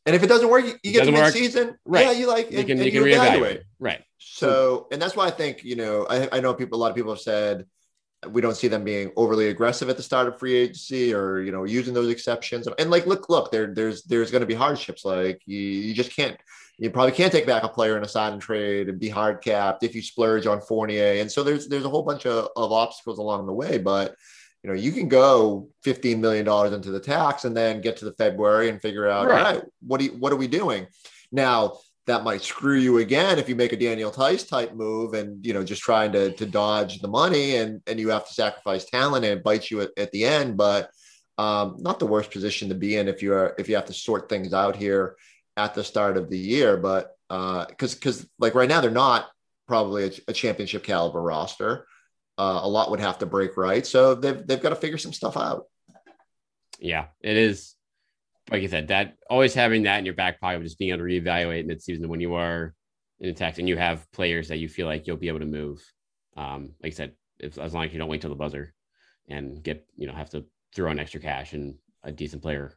[0.07, 1.77] and if it doesn't work, you, get the mid season.
[1.85, 2.07] Right.
[2.07, 3.40] Yeah, you like you can, and, you can reevaluate.
[3.40, 3.62] reevaluate.
[3.81, 4.05] Right.
[4.18, 6.79] So, and that's why I think you know I, I know people.
[6.79, 7.66] A lot of people have said
[8.26, 11.52] we don't see them being overly aggressive at the start of free agency or you
[11.52, 12.66] know using those exceptions.
[12.78, 15.04] And like look look there there's there's going to be hardships.
[15.04, 16.37] Like you, you just can't
[16.78, 19.42] you probably can't take back a player in a sign and trade and be hard
[19.42, 21.20] capped if you splurge on Fournier.
[21.20, 24.16] And so there's there's a whole bunch of, of obstacles along the way but
[24.64, 28.04] you know you can go 15 million dollars into the tax and then get to
[28.04, 29.46] the February and figure out right.
[29.46, 30.88] all right what do you, what are we doing?
[31.31, 31.78] Now
[32.09, 35.53] that might screw you again if you make a Daniel Theis type move and you
[35.53, 39.27] know just trying to to dodge the money and and you have to sacrifice talent
[39.27, 40.57] and it bites you at, at the end.
[40.57, 40.90] But
[41.37, 44.29] um, not the worst position to be in if you're if you have to sort
[44.29, 45.16] things out here
[45.59, 46.79] at the start of the year.
[46.79, 49.29] But because uh, because like right now they're not
[49.66, 51.87] probably a, a championship caliber roster.
[52.38, 55.12] Uh, a lot would have to break right, so they've they've got to figure some
[55.12, 55.64] stuff out.
[56.79, 57.75] Yeah, it is
[58.51, 61.05] like you said, that always having that in your back pocket, just being able to
[61.05, 62.75] reevaluate midseason when you are
[63.21, 65.83] in attack and you have players that you feel like you'll be able to move.
[66.37, 68.73] Um, like I said, if, as long as you don't wait till the buzzer
[69.29, 72.73] and get, you know, have to throw in extra cash and a decent player.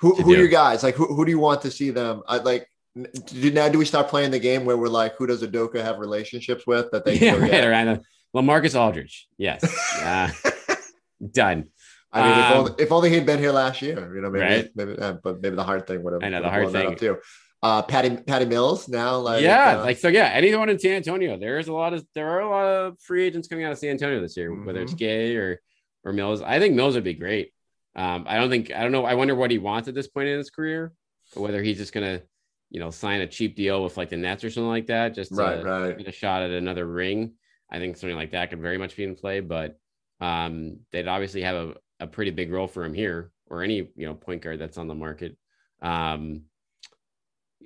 [0.00, 0.82] Who, who are your guys?
[0.82, 2.22] Like, who, who do you want to see them?
[2.28, 5.42] I, like, Do, now, do we start playing the game where we're like, who does
[5.42, 7.18] Udoka have relationships with that they?
[7.18, 8.00] Yeah, right, right.
[8.34, 9.28] Lamarcus Aldridge.
[9.38, 9.64] Yes.
[10.02, 10.30] uh,
[11.32, 11.68] done.
[12.16, 14.44] I mean, um, if, only, if, only, he'd been here last year, you know, maybe,
[14.44, 14.70] right?
[14.74, 16.22] maybe, uh, but maybe the hard thing would have.
[16.22, 17.18] I know the hard thing too.
[17.62, 20.26] Uh, Patty Patty Mills now, like yeah, uh, like so, yeah.
[20.26, 23.48] Anyone in San Antonio, there's a lot of there are a lot of free agents
[23.48, 24.66] coming out of San Antonio this year, mm-hmm.
[24.66, 24.98] whether it's mm-hmm.
[24.98, 25.60] Gay or
[26.04, 26.42] or Mills.
[26.42, 27.52] I think Mills would be great.
[27.96, 29.04] Um, I don't think I don't know.
[29.04, 30.92] I wonder what he wants at this point in his career,
[31.34, 32.22] or whether he's just gonna,
[32.70, 35.34] you know, sign a cheap deal with like the Nets or something like that, just
[35.34, 35.98] to right, right.
[35.98, 37.32] get a shot at another ring.
[37.70, 39.78] I think something like that could very much be in play, but
[40.20, 44.06] um, they'd obviously have a, a pretty big role for him here or any you
[44.06, 45.36] know point guard that's on the market.
[45.82, 46.42] Um,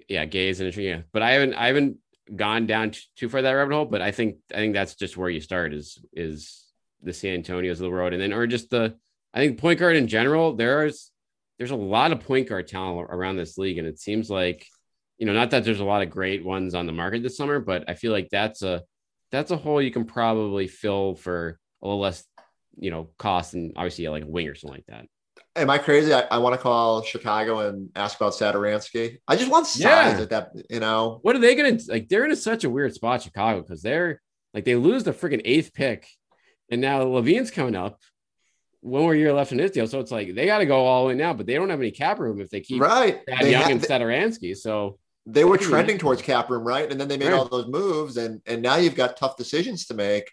[0.09, 0.91] yeah, Gay is an interesting.
[0.91, 1.99] Yeah, but I haven't I haven't
[2.35, 3.85] gone down too far that rabbit hole.
[3.85, 6.67] But I think I think that's just where you start is is
[7.03, 8.97] the San Antonio's of the world, and then or just the
[9.33, 10.55] I think point guard in general.
[10.55, 11.11] There's
[11.59, 14.67] there's a lot of point guard talent around this league, and it seems like
[15.19, 17.61] you know not that there's a lot of great ones on the market this summer,
[17.61, 18.83] but I feel like that's a
[19.31, 22.25] that's a hole you can probably fill for a little less
[22.81, 25.07] you know cost and obviously like a wing or something like that.
[25.57, 26.13] Am I crazy?
[26.13, 29.19] I, I want to call Chicago and ask about Satoransky.
[29.27, 30.21] I just want size yeah.
[30.21, 31.19] at that, you know.
[31.23, 32.09] What are they gonna like?
[32.09, 34.21] They're in a, such a weird spot, Chicago, because they're
[34.55, 36.09] like they lose the freaking eighth pick,
[36.71, 38.01] and now LaVine's coming up.
[38.83, 41.11] One more year left in his deal, so it's like they got to go all
[41.11, 43.21] in now, but they don't have any cap room if they keep right.
[43.29, 44.57] Thad Young have, and Satoransky.
[44.57, 46.91] So they were trending towards cap room, right?
[46.91, 47.35] And then they made right.
[47.35, 50.31] all those moves, and and now you've got tough decisions to make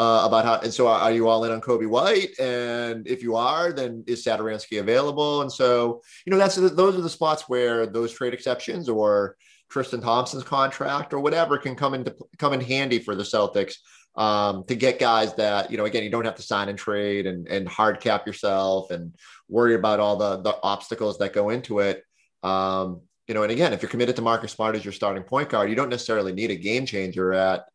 [0.00, 0.58] uh, about how.
[0.60, 2.38] And so, are you all in on Coby White?
[2.38, 5.42] And if you are, then is Satoransky available?
[5.42, 9.36] And so, you know, that's those are the spots where those trade exceptions or
[9.68, 13.74] Tristan Thompson's contract or whatever can come into come in handy for the Celtics
[14.16, 17.26] um, to get guys that you know again you don't have to sign and trade
[17.26, 19.14] and and hard cap yourself and
[19.48, 22.02] worry about all the the obstacles that go into it.
[22.42, 25.50] Um, you know, and again, if you're committed to Marcus Smart as your starting point
[25.50, 27.66] guard, you don't necessarily need a game changer at.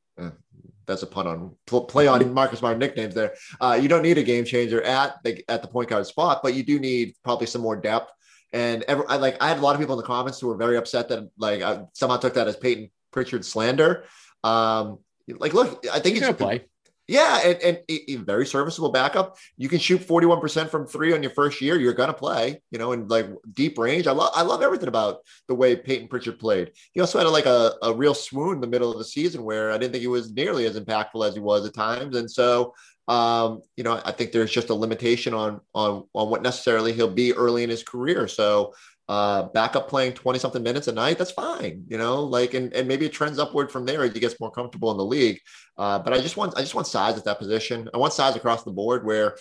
[0.88, 1.56] That's a pun on
[1.88, 3.34] play on Marcus Smart nicknames there.
[3.60, 6.54] Uh, you don't need a game changer at the at the point guard spot, but
[6.54, 8.12] you do need probably some more depth.
[8.54, 10.58] And every, I, like I had a lot of people in the comments who were
[10.58, 14.06] very upset that like I somehow took that as Payton Pritchard slander.
[14.44, 16.66] Um, like, look, I think he's gonna play.
[17.08, 19.38] Yeah, and, and a very serviceable backup.
[19.58, 21.80] You can shoot 41% from three on your first year.
[21.80, 24.08] You're gonna play, you know, in like deep range.
[24.08, 26.72] I love I love everything about the way Payton Pritchard played.
[26.94, 29.44] He also had a, like a, a real swoon in the middle of the season
[29.44, 32.16] where I didn't think he was nearly as impactful as he was at times.
[32.16, 32.74] And so
[33.08, 37.10] um, you know, I think there's just a limitation on on on what necessarily he'll
[37.10, 38.28] be early in his career.
[38.28, 38.74] So
[39.08, 42.88] uh, backup playing 20 something minutes a night, that's fine, you know, like, and, and
[42.88, 45.40] maybe it trends upward from there as he gets more comfortable in the league.
[45.78, 47.90] Uh, but I just want, I just want size at that position.
[47.94, 49.38] I want size across the board where,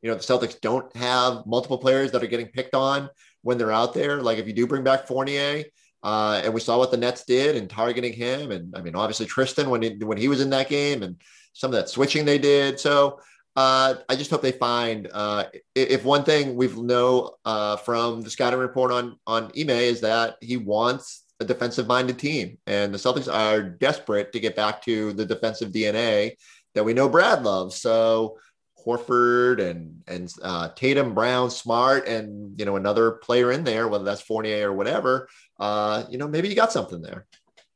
[0.00, 3.10] you know, the Celtics don't have multiple players that are getting picked on
[3.42, 4.22] when they're out there.
[4.22, 5.64] Like if you do bring back Fournier,
[6.02, 8.50] uh, and we saw what the Nets did in targeting him.
[8.50, 11.20] And I mean, obviously Tristan when he, when he was in that game and
[11.52, 12.80] some of that switching they did.
[12.80, 13.20] So
[13.54, 18.30] uh, I just hope they find uh, if one thing we've know uh, from the
[18.30, 22.98] scouting report on on Ime is that he wants a defensive minded team, and the
[22.98, 26.32] Celtics are desperate to get back to the defensive DNA
[26.74, 27.78] that we know Brad loves.
[27.80, 28.38] So
[28.86, 34.04] Horford and and uh, Tatum, Brown, Smart, and you know another player in there, whether
[34.04, 35.28] that's Fournier or whatever.
[35.60, 37.26] Uh, you know, maybe you got something there,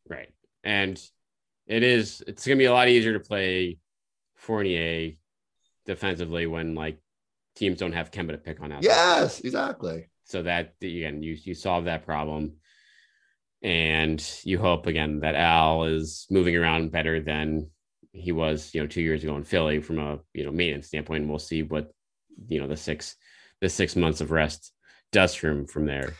[0.08, 0.32] right?
[0.64, 0.98] And
[1.66, 3.78] it is it's going to be a lot easier to play
[4.36, 5.12] Fournier
[5.86, 6.98] defensively when like
[7.54, 8.82] teams don't have Kemba to pick on out.
[8.82, 10.08] Yes, exactly.
[10.24, 12.54] So that again, you you solve that problem,
[13.62, 17.70] and you hope again that Al is moving around better than
[18.12, 21.22] he was, you know, two years ago in Philly from a you know maintenance standpoint.
[21.22, 21.92] And we'll see what
[22.48, 23.16] you know the six
[23.60, 24.72] the six months of rest
[25.12, 26.14] does for him from there.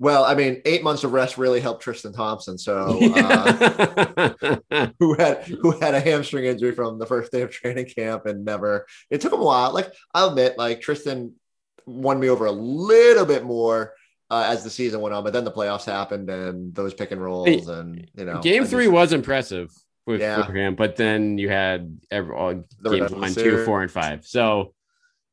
[0.00, 2.56] Well, I mean, eight months of rest really helped Tristan Thompson.
[2.56, 4.56] So, uh,
[4.98, 8.42] who had who had a hamstring injury from the first day of training camp and
[8.42, 8.86] never.
[9.10, 9.74] It took him a while.
[9.74, 11.34] Like I'll admit, like Tristan
[11.84, 13.92] won me over a little bit more
[14.30, 17.22] uh, as the season went on, but then the playoffs happened and those pick and
[17.22, 18.40] rolls and you know.
[18.40, 19.70] Game three just, was impressive
[20.06, 20.38] with, yeah.
[20.38, 24.24] with, him, but then you had every all games one, two, four, and five.
[24.24, 24.72] So,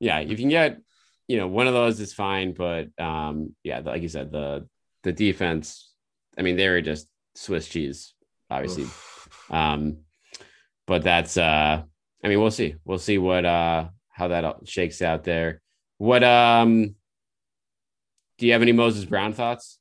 [0.01, 0.81] yeah, you can get
[1.27, 4.67] you know, one of those is fine, but um, yeah, like you said, the
[5.03, 5.91] the defense,
[6.37, 8.13] I mean, they were just Swiss cheese,
[8.49, 8.87] obviously.
[9.49, 9.97] um,
[10.85, 11.83] but that's uh
[12.23, 12.75] I mean, we'll see.
[12.85, 15.61] We'll see what uh how that shakes out there.
[15.97, 16.95] What um
[18.37, 19.79] do you have any Moses Brown thoughts?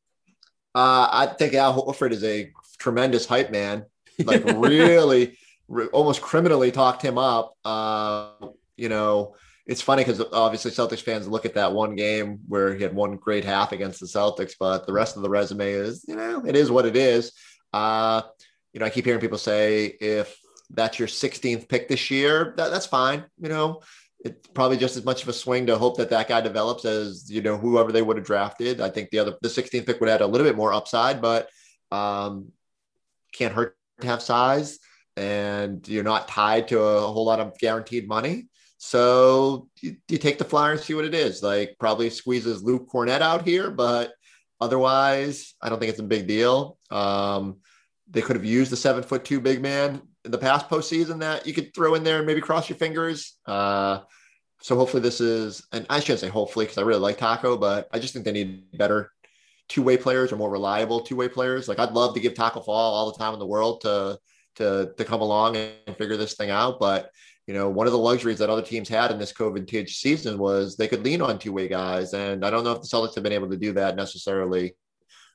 [0.74, 3.86] Uh, I think Al Horford is a tremendous hype man.
[4.22, 7.54] Like really, re- almost criminally talked him up.
[7.64, 8.30] Uh,
[8.76, 12.82] you know, it's funny because obviously Celtics fans look at that one game where he
[12.82, 16.14] had one great half against the Celtics, but the rest of the resume is, you
[16.14, 17.32] know, it is what it is.
[17.72, 18.22] Uh,
[18.72, 20.38] you know, I keep hearing people say if
[20.70, 23.24] that's your 16th pick this year, that, that's fine.
[23.38, 23.80] You know,
[24.20, 27.30] it's probably just as much of a swing to hope that that guy develops as
[27.30, 28.80] you know whoever they would have drafted.
[28.80, 31.48] I think the other the 16th pick would add a little bit more upside, but
[31.90, 32.52] um,
[33.32, 34.78] can't hurt to have size,
[35.16, 38.48] and you're not tied to a whole lot of guaranteed money.
[38.78, 41.42] So you, you take the flyer and see what it is.
[41.42, 44.12] Like probably squeezes Luke Kornet out here, but
[44.60, 46.78] otherwise, I don't think it's a big deal.
[46.90, 47.58] Um,
[48.08, 51.46] they could have used the seven foot two big man in the past postseason that
[51.46, 53.38] you could throw in there and maybe cross your fingers.
[53.46, 54.00] Uh,
[54.60, 57.88] so hopefully this is, and I shouldn't say hopefully because I really like Taco, but
[57.92, 59.12] I just think they need better
[59.68, 61.68] two way players or more reliable two way players.
[61.68, 64.18] Like I'd love to give Taco Fall all the time in the world to
[64.56, 67.10] to to come along and figure this thing out, but
[67.46, 70.76] you know, one of the luxuries that other teams had in this COVID season was
[70.76, 73.22] they could lean on two way guys, and I don't know if the Celtics have
[73.22, 74.74] been able to do that necessarily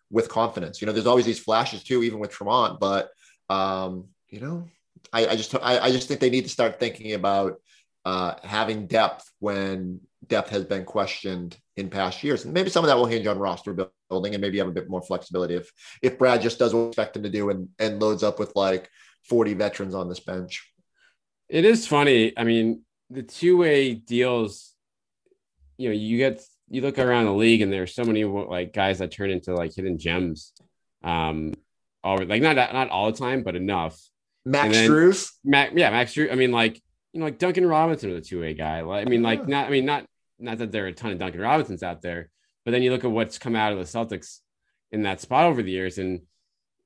[0.09, 0.81] with confidence.
[0.81, 3.09] You know, there's always these flashes too, even with Tremont, but
[3.49, 4.67] um, you know,
[5.13, 7.61] I, I just I, I, just think they need to start thinking about
[8.05, 12.89] uh, having depth when depth has been questioned in past years, and maybe some of
[12.89, 13.73] that will hinge on roster
[14.09, 15.71] building, and maybe have a bit more flexibility if
[16.01, 18.53] if Brad just does what we expect him to do and and loads up with
[18.55, 18.89] like
[19.29, 20.70] 40 veterans on this bench.
[21.51, 22.31] It is funny.
[22.37, 24.73] I mean, the two way deals,
[25.77, 28.99] you know, you get you look around the league and there's so many like guys
[28.99, 30.53] that turn into like hidden gems.
[31.03, 31.53] Um,
[32.05, 33.99] all like not not all the time, but enough
[34.45, 35.31] Max Strus.
[35.43, 36.31] Mac, yeah, Max Strus.
[36.31, 38.79] I mean, like you know, like Duncan Robinson was a two way guy.
[38.79, 39.67] Like, I mean, like not.
[39.67, 40.05] I mean, not
[40.39, 42.29] not that there are a ton of Duncan Robinsons out there,
[42.63, 44.39] but then you look at what's come out of the Celtics
[44.89, 46.21] in that spot over the years, and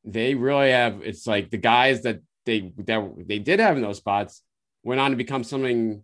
[0.03, 1.01] they really have.
[1.03, 4.41] It's like the guys that they that they did have in those spots
[4.85, 6.03] went on to become something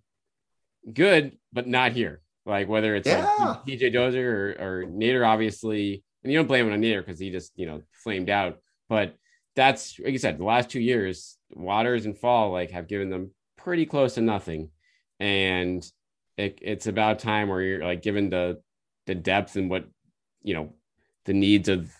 [0.92, 2.22] good, but not here.
[2.46, 3.24] Like whether it's yeah.
[3.40, 7.20] like PJ Dozier or, or Nader, obviously, and you don't blame him on Nader because
[7.20, 8.58] he just you know flamed out,
[8.90, 9.16] but
[9.56, 13.32] that's like you said, the last two years, Waters and Fall like have given them
[13.58, 14.70] pretty close to nothing,
[15.20, 15.86] and
[16.36, 18.60] it, it's about time where you're like given the
[19.06, 19.86] the depth and what
[20.42, 20.74] you know
[21.26, 21.92] the needs of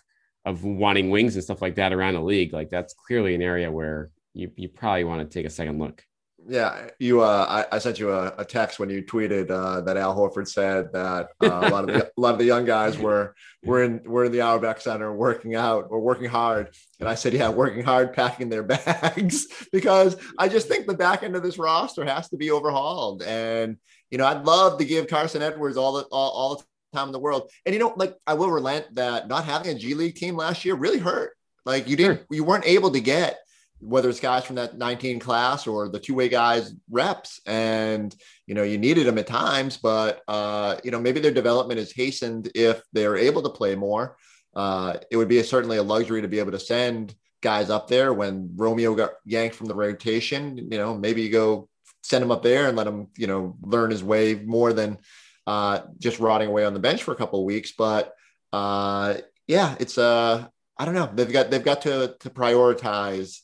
[0.44, 2.52] of wanting wings and stuff like that around the league.
[2.52, 6.02] Like that's clearly an area where you you probably want to take a second look.
[6.48, 7.20] Yeah, you.
[7.20, 10.48] Uh, I, I sent you a, a, text when you tweeted uh, that Al Horford
[10.48, 13.82] said that uh, a lot of the, a lot of the young guys were were
[13.82, 17.48] in were in the Auerbach Center working out or working hard, and I said, yeah,
[17.48, 22.04] working hard, packing their bags because I just think the back end of this roster
[22.04, 23.22] has to be overhauled.
[23.22, 23.76] And
[24.10, 27.12] you know, I'd love to give Carson Edwards all the all, all the time in
[27.12, 27.50] the world.
[27.66, 30.64] And you know, like I will relent that not having a G League team last
[30.64, 31.36] year really hurt.
[31.64, 33.38] Like you didn't, you weren't able to get
[33.82, 37.40] whether it's guys from that 19 class or the two-way guys reps.
[37.46, 38.14] And
[38.46, 41.92] you know you needed them at times but uh you know maybe their development is
[41.92, 44.16] hastened if they're able to play more.
[44.54, 47.88] Uh it would be a, certainly a luxury to be able to send guys up
[47.88, 50.56] there when romeo got yanked from the rotation.
[50.56, 51.68] You know maybe you go
[52.04, 54.98] send him up there and let him you know learn his way more than
[55.46, 57.72] uh just rotting away on the bench for a couple of weeks.
[57.76, 58.14] But
[58.52, 59.14] uh
[59.48, 60.46] yeah it's uh
[60.78, 61.10] I don't know.
[61.14, 63.38] They've got they've got to to prioritize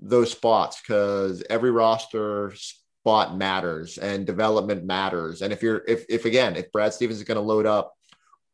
[0.00, 5.42] those spots because every roster spot matters and development matters.
[5.42, 7.94] And if you're if if again, if Brad Stevens is going to load up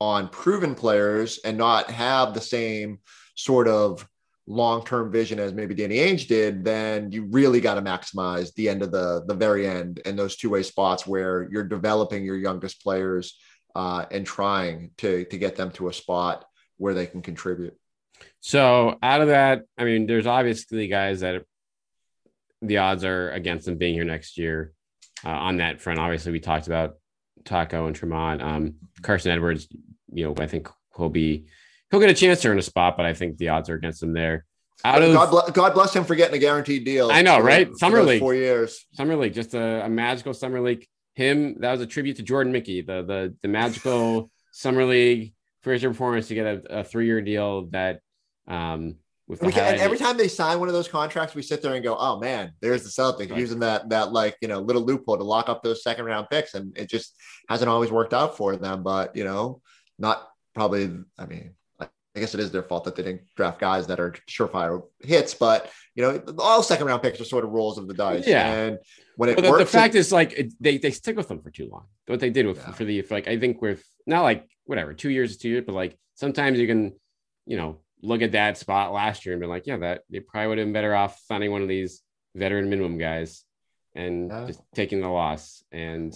[0.01, 2.99] on proven players and not have the same
[3.35, 4.07] sort of
[4.47, 8.83] long-term vision as maybe Danny Ainge did, then you really got to maximize the end
[8.83, 13.39] of the the very end and those two-way spots where you're developing your youngest players
[13.75, 16.45] uh, and trying to to get them to a spot
[16.77, 17.77] where they can contribute.
[18.45, 21.45] So out of that, I mean, there's obviously guys that
[22.61, 24.75] the odds are against them being here next year
[25.25, 25.99] uh, on that front.
[25.99, 26.97] Obviously, we talked about
[27.47, 28.43] Taco and Tremont.
[28.43, 29.67] Um, Carson Edwards,
[30.13, 31.47] you know, I think he'll be
[31.91, 34.03] he'll get a chance to earn a spot, but I think the odds are against
[34.03, 34.45] him there.
[34.85, 37.11] Out of, God, bless, God bless him for getting a guaranteed deal.
[37.11, 37.71] I know, right?
[37.71, 38.85] For, summer for league, four years.
[38.93, 40.87] Summer league, just a, a, magical summer league.
[41.15, 45.83] Him, that was a tribute to Jordan Mickey, the the the magical summer league first
[45.83, 48.01] year performance to get a, a three year deal that
[48.49, 51.75] um, with can, and every time they sign one of those contracts, we sit there
[51.75, 53.39] and go, "Oh man, there's the Celtics right.
[53.41, 56.53] using that that like you know little loophole to lock up those second round picks,"
[56.53, 57.17] and it just
[57.49, 58.83] hasn't always worked out for them.
[58.83, 59.63] But you know,
[59.99, 60.91] not probably.
[61.19, 64.15] I mean, I guess it is their fault that they didn't draft guys that are
[64.29, 65.33] surefire hits.
[65.33, 68.27] But you know, all second round picks are sort of rolls of the dice.
[68.27, 68.79] Yeah, and
[69.17, 71.29] when it but works, the, the fact it, is like it, they they stick with
[71.29, 71.87] them for too long.
[72.07, 72.73] What they did with yeah.
[72.73, 75.65] for the for like I think with not like whatever two years is two years,
[75.67, 76.93] but like sometimes you can
[77.47, 80.49] you know look at that spot last year and be like, yeah, that they probably
[80.49, 82.03] would have been better off finding one of these
[82.35, 83.45] veteran minimum guys
[83.95, 84.47] and yeah.
[84.47, 85.65] just taking the loss.
[85.73, 86.15] And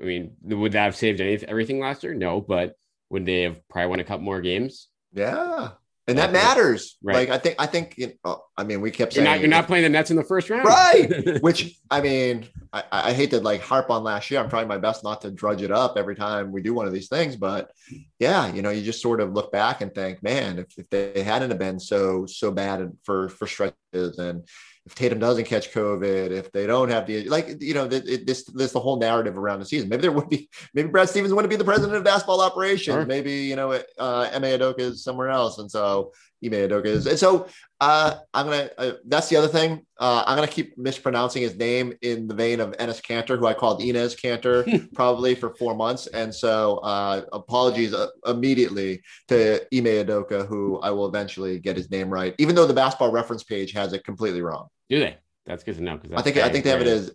[0.00, 2.14] I mean, would that have saved anything, everything last year?
[2.14, 2.74] No, but
[3.10, 4.88] would they have probably won a couple more games?
[5.12, 5.70] Yeah.
[6.06, 6.98] And that matters.
[7.02, 7.28] Right.
[7.28, 9.48] Like I think I think you know, I mean we kept You're saying not you're
[9.48, 11.38] not playing the Nets in the first round, right.
[11.42, 14.40] Which I mean, I, I hate to like harp on last year.
[14.40, 16.92] I'm trying my best not to drudge it up every time we do one of
[16.92, 17.70] these things, but
[18.18, 21.22] yeah, you know, you just sort of look back and think, man, if, if they
[21.22, 24.46] hadn't have been so so bad for for stretches and
[24.86, 28.44] if Tatum doesn't catch COVID, if they don't have the like, you know, it, this
[28.44, 29.88] this the whole narrative around the season.
[29.88, 32.94] Maybe there would be, maybe Brad Stevens wouldn't be the president of basketball operations.
[32.94, 33.06] Sure.
[33.06, 36.12] Maybe you know, uh, Ime Adoka is somewhere else, and so
[36.44, 37.06] Ime Adoka is.
[37.06, 37.48] And so
[37.80, 38.70] uh, I'm gonna.
[38.76, 39.86] Uh, that's the other thing.
[39.98, 43.54] Uh, I'm gonna keep mispronouncing his name in the vein of Enes Kanter, who I
[43.54, 50.04] called Inez Kanter probably for four months, and so uh, apologies uh, immediately to Ime
[50.04, 53.72] Adoka, who I will eventually get his name right, even though the basketball reference page
[53.72, 54.68] has it completely wrong.
[54.88, 55.16] Do they?
[55.46, 55.96] That's good to know.
[55.96, 57.12] Because I think I think they have it as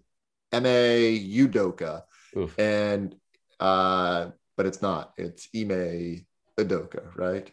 [0.51, 2.03] M A Udoka,
[2.57, 3.15] and
[3.59, 5.13] uh, but it's not.
[5.17, 6.25] It's Ime
[6.57, 7.51] Adoka, right?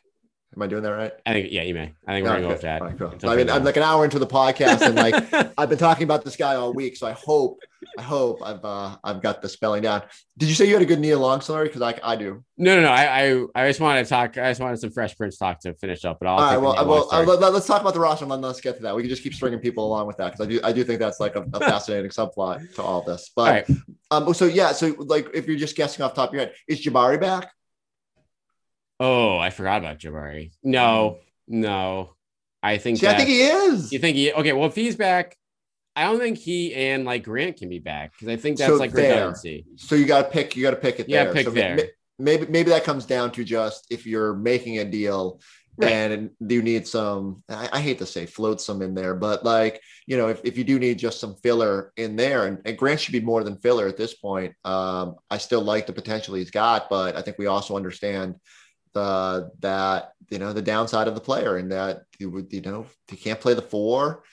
[0.57, 1.13] Am I doing that right?
[1.27, 1.93] I think yeah, you may.
[2.07, 2.41] I think we're Okay.
[2.41, 2.81] gonna go with that.
[2.81, 3.11] All right, cool.
[3.11, 6.05] Until I mean, I'm like an hour into the podcast, and like I've been talking
[6.05, 7.59] about this guy all week, so I hope,
[7.99, 10.05] I hope I've uh, I've got the spelling down.
[10.39, 11.69] Did you say you had a good Nia Long story?
[11.69, 12.43] Because I I do.
[12.57, 12.89] no, no, no.
[12.89, 14.39] I, I, I just wanted to talk.
[14.39, 16.21] I just wanted some Fresh Prince talk to finish up.
[16.21, 18.41] But I'll All right, well, well uh, let, us talk about the roster and then
[18.41, 18.97] let's get to that.
[18.97, 21.01] We can just keep stringing people along with that because I do I do think
[21.01, 23.31] that's like a, a fascinating subplot to all this.
[23.37, 23.79] But right.
[24.11, 26.55] um, so yeah, so like if you're just guessing off the top of your head,
[26.67, 27.51] is Jabari back?
[28.99, 30.53] Oh, I forgot about Jabari.
[30.63, 32.15] No, no.
[32.63, 32.99] I think.
[32.99, 33.93] See, I think he is.
[33.93, 34.33] You think he?
[34.33, 35.37] Okay, well, if he's back,
[35.95, 38.79] I don't think he and like Grant can be back because I think that's So
[38.79, 39.15] like there.
[39.15, 39.67] redundancy.
[39.77, 40.57] So you got to pick.
[40.57, 41.33] You got to pick it Yeah, there.
[41.33, 41.77] pick so there.
[41.77, 41.83] ma-
[42.19, 45.41] Maybe maybe that comes down to just if you're making a deal
[45.79, 45.93] Right.
[45.93, 47.43] and you need some.
[47.51, 50.57] I, I hate to say float some in there, but like you know, if, if
[50.57, 53.59] you do need just some filler in there, and, and Grant should be more than
[53.59, 54.55] filler at this point.
[54.65, 58.37] Um, I still like the potential he's got, but I think we also understand
[58.97, 62.87] the that you know the downside of the player and that you would you know
[63.09, 64.25] he can't play the four.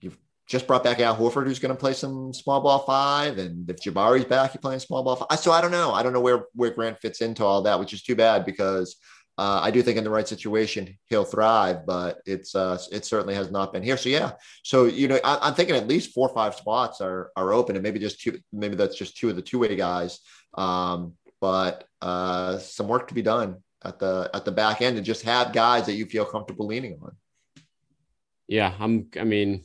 [0.00, 3.68] You've just brought back Al Horford, who's going to play some small ball five, and
[3.68, 5.38] if Jabari's back, you're playing small ball five.
[5.40, 5.92] So I don't know.
[5.92, 8.96] I don't know where where Grant fits into all that, which is too bad because
[9.36, 13.34] uh, I do think in the right situation he'll thrive, but it's uh, it certainly
[13.34, 13.96] has not been here.
[13.96, 17.32] So yeah, so you know I, I'm thinking at least four or five spots are
[17.34, 20.20] are open, and maybe just two, maybe that's just two of the two way guys.
[20.56, 25.06] Um, but uh, some work to be done at the at the back end, and
[25.06, 27.12] just have guys that you feel comfortable leaning on.
[28.46, 29.08] Yeah, I'm.
[29.18, 29.64] I mean,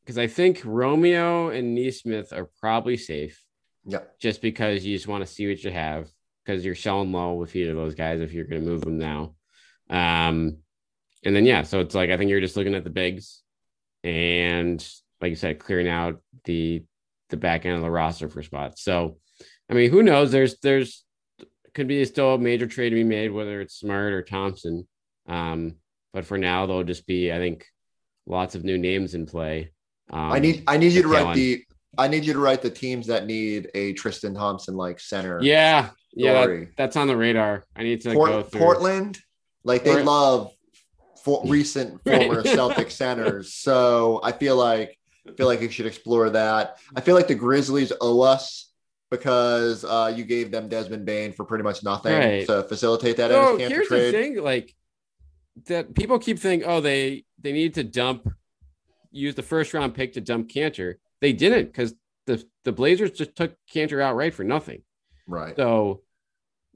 [0.00, 3.42] because I think Romeo and Nesmith are probably safe,
[3.84, 6.08] Yeah, just because you just want to see what you have
[6.44, 8.96] because you're selling low with either of those guys if you're going to move them
[8.96, 9.34] now.
[9.90, 10.58] Um,
[11.22, 13.42] and then yeah, so it's like I think you're just looking at the bigs,
[14.02, 14.86] and
[15.20, 16.84] like you said, clearing out the
[17.28, 18.82] the back end of the roster for spots.
[18.82, 19.18] So,
[19.70, 20.30] I mean, who knows?
[20.32, 21.04] There's there's
[21.74, 24.88] could be still a major trade to be made, whether it's Smart or Thompson.
[25.28, 25.74] Um,
[26.12, 27.66] but for now, there'll just be, I think,
[28.26, 29.72] lots of new names in play.
[30.10, 31.62] Um, I need I need you to write the
[31.98, 35.38] I need you to write the teams that need a Tristan Thompson like center.
[35.42, 37.64] yeah, yeah, that- that's on the radar.
[37.76, 38.60] I need to Port- go through.
[38.60, 39.18] Portland,
[39.64, 40.52] like they Port- love
[41.24, 43.54] for recent former Celtic centers.
[43.54, 44.96] So I feel like
[45.28, 46.78] I feel like you should explore that.
[46.96, 48.67] I feel like the Grizzlies owe us
[49.10, 52.46] because uh, you gave them Desmond Bane for pretty much nothing Right.
[52.46, 54.74] to facilitate that So here's the thing, like
[55.66, 58.28] that people keep thinking, oh, they they need to dump,
[59.10, 60.94] use the first round pick to dump Kanter.
[61.20, 61.94] They didn't because
[62.26, 64.82] the the Blazers just took Kanter outright for nothing.
[65.26, 65.56] Right.
[65.56, 66.02] So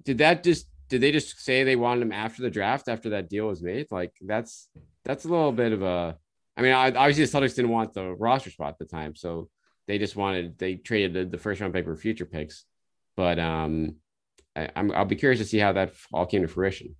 [0.03, 3.29] did that just did they just say they wanted him after the draft after that
[3.29, 3.87] deal was made?
[3.91, 4.69] Like that's
[5.05, 6.17] that's a little bit of a
[6.57, 9.49] I mean, I, obviously the Celtics didn't want the roster spot at the time, so
[9.93, 12.65] they just wanted they traded the, the first round pick for future picks.
[13.15, 13.97] But um
[14.57, 16.97] I, I'm I'll be curious to see how that all came to fruition.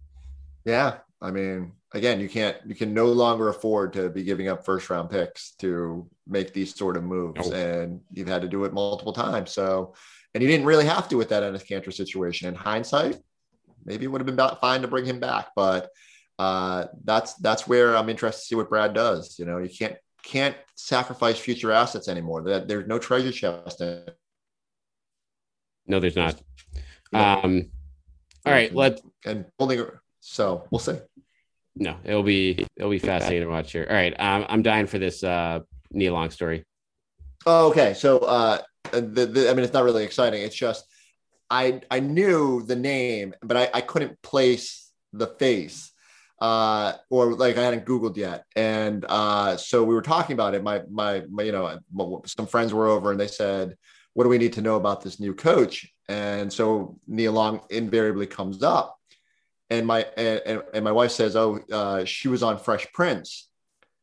[0.67, 0.99] Yeah.
[1.23, 4.91] I mean, again, you can't you can no longer afford to be giving up first
[4.91, 7.49] round picks to make these sort of moves.
[7.49, 7.55] Nope.
[7.55, 9.53] And you've had to do it multiple times.
[9.53, 9.95] So
[10.35, 12.47] and you didn't really have to with that Enes Kanter situation.
[12.47, 13.17] In hindsight,
[13.87, 15.49] maybe it would have been about fine to bring him back.
[15.57, 15.89] But
[16.39, 19.39] uh that's that's where I'm interested to see what Brad does.
[19.39, 22.43] You know, you can't can't sacrifice future assets anymore.
[22.43, 23.83] That there's no treasure chest.
[25.87, 26.41] No, there's not.
[27.13, 27.21] No.
[27.21, 27.71] Um
[28.45, 29.87] all right, let and holding
[30.21, 30.99] so we'll see.
[31.77, 33.87] no, it'll be it'll be fascinating to watch here.
[33.89, 35.61] All right, um, I'm dying for this uh
[35.93, 36.65] Nia Long story.
[37.47, 37.95] Oh, okay.
[37.95, 38.59] So, uh,
[38.93, 40.43] the, the, I mean, it's not really exciting.
[40.43, 40.85] It's just
[41.51, 45.92] I I knew the name, but I, I couldn't place the face.
[46.43, 48.47] Uh, or like I hadn't Googled yet.
[48.57, 50.63] And uh, so we were talking about it.
[50.65, 51.79] My, my, my, you know,
[52.27, 53.77] some friends were over and they said,
[54.15, 55.87] what do we need to know about this new coach?
[56.09, 58.99] And so Nia Long invariably comes up.
[59.71, 63.49] And my and, and my wife says, "Oh, uh, she was on Fresh Prince,"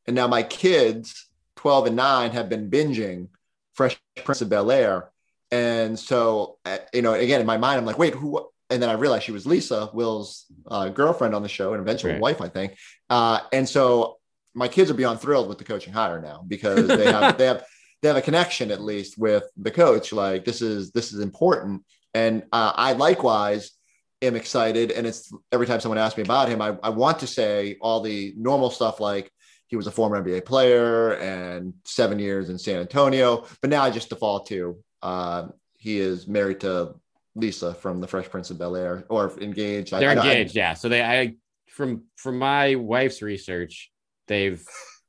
[0.07, 3.27] and now my kids, twelve and nine, have been binging
[3.75, 5.11] Fresh Prince of Bel Air,
[5.51, 8.89] and so uh, you know, again in my mind, I'm like, "Wait, who?" And then
[8.89, 12.21] I realized she was Lisa, Will's uh, girlfriend on the show and eventual right.
[12.21, 12.77] wife, I think.
[13.09, 14.17] Uh, and so
[14.53, 17.65] my kids are beyond thrilled with the coaching hire now because they have they have
[18.01, 20.13] they have a connection at least with the coach.
[20.13, 23.71] Like this is this is important, and uh, I likewise
[24.21, 24.91] am excited.
[24.91, 28.01] And it's every time someone asks me about him, I, I want to say all
[28.01, 29.31] the normal stuff like
[29.67, 33.91] he was a former NBA player and seven years in San Antonio, but now I
[33.91, 35.47] just default to uh,
[35.77, 36.95] he is married to
[37.39, 39.91] Lisa from the Fresh Prince of Bel Air or engaged.
[39.93, 40.73] They're I, engaged, I, yeah.
[40.73, 41.35] So they, I
[41.67, 43.91] from from my wife's research,
[44.27, 44.63] they've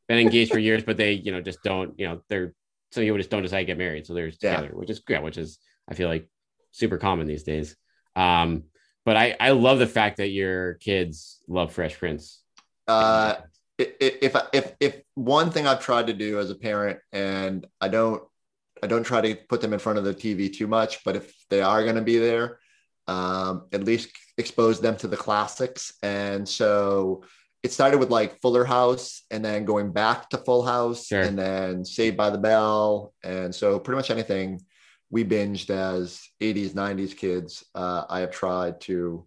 [0.09, 2.55] been engaged for years, but they, you know, just don't, you know, they're
[2.93, 4.79] some people just don't decide to get married, so they're together, yeah.
[4.79, 5.59] which is yeah, which is
[5.89, 6.29] I feel like
[6.73, 7.77] super common these days.
[8.17, 8.65] Um,
[9.05, 12.43] but I I love the fact that your kids love Fresh Prince.
[12.89, 13.37] Uh,
[13.79, 18.23] if if if one thing I've tried to do as a parent, and I don't
[18.83, 21.33] I don't try to put them in front of the TV too much, but if
[21.51, 22.59] they are going to be there,
[23.07, 25.95] um, at least expose them to the classics.
[26.03, 27.25] And so
[27.63, 31.23] it started with like Fuller House and then going back to Full House sure.
[31.23, 33.13] and then Saved by the Bell.
[33.23, 34.61] And so pretty much anything
[35.11, 39.27] we binged as 80s, 90s kids, uh, I have tried to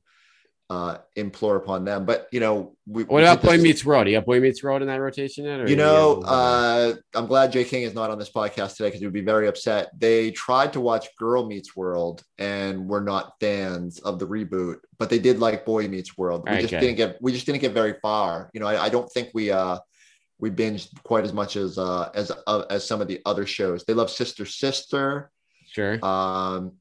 [0.69, 2.05] uh, implore upon them.
[2.05, 4.07] But you know, we, what about Boy Meets World?
[4.07, 5.67] You got Boy Meets World in that rotation yet?
[5.67, 8.99] you know, you uh, I'm glad Jay King is not on this podcast today because
[8.99, 9.89] he would be very upset.
[9.97, 15.09] They tried to watch Girl Meets World and were not fans of the reboot, but
[15.09, 16.43] they did like Boy Meets World.
[16.45, 16.61] We okay.
[16.61, 18.49] just didn't get we just didn't get very far.
[18.53, 19.77] You know, I, I don't think we uh
[20.39, 23.83] we binged quite as much as uh as uh, as some of the other shows.
[23.85, 25.29] They love Sister Sister.
[25.67, 26.03] Sure.
[26.05, 26.73] Um,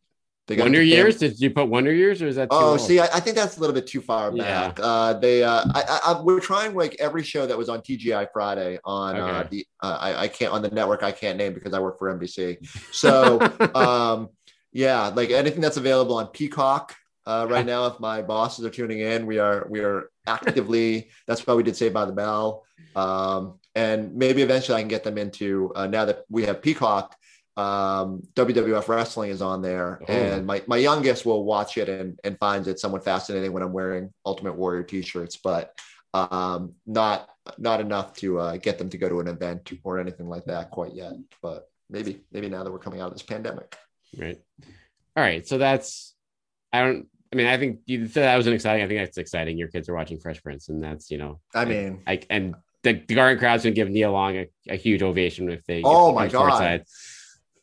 [0.48, 1.18] they got Wonder Years?
[1.18, 2.48] Did you put Wonder Years, or is that?
[2.50, 2.80] oh, old?
[2.80, 4.78] see, I, I, think that's a little bit too far back.
[4.78, 4.84] Yeah.
[4.84, 8.78] Uh, they, uh, I, I, we're trying like every show that was on TGI Friday
[8.84, 9.30] on uh, okay.
[9.30, 11.04] uh, the, uh, I, I can't on the network.
[11.04, 12.58] I can't name because I work for NBC.
[12.92, 13.40] So,
[13.74, 14.30] um,
[14.72, 17.86] yeah, like anything that's available on Peacock uh, right now.
[17.86, 21.10] If my bosses are tuning in, we are we are actively.
[21.26, 22.64] that's why we did Saved by the Bell.
[22.96, 27.16] Um, and maybe eventually I can get them into uh, now that we have Peacock
[27.56, 30.12] um, WWF wrestling is on there, oh.
[30.12, 33.72] and my, my youngest will watch it and, and finds it somewhat fascinating when I'm
[33.72, 35.78] wearing Ultimate Warrior t-shirts, but
[36.14, 37.28] um, not
[37.58, 40.70] not enough to uh, get them to go to an event or anything like that
[40.70, 41.12] quite yet.
[41.40, 43.76] But maybe maybe now that we're coming out of this pandemic.
[44.16, 44.38] Right.
[45.16, 45.46] All right.
[45.46, 46.14] So that's
[46.72, 47.08] I don't.
[47.32, 48.84] I mean, I think you said that was an exciting.
[48.84, 49.56] I think that's exciting.
[49.56, 51.40] Your kids are watching Fresh Prince, and that's you know.
[51.54, 54.76] I mean, I, I and the, the Garden crowd's gonna give Nia Long a, a
[54.76, 55.82] huge ovation if they.
[55.82, 56.58] Oh my god!
[56.58, 56.84] Side.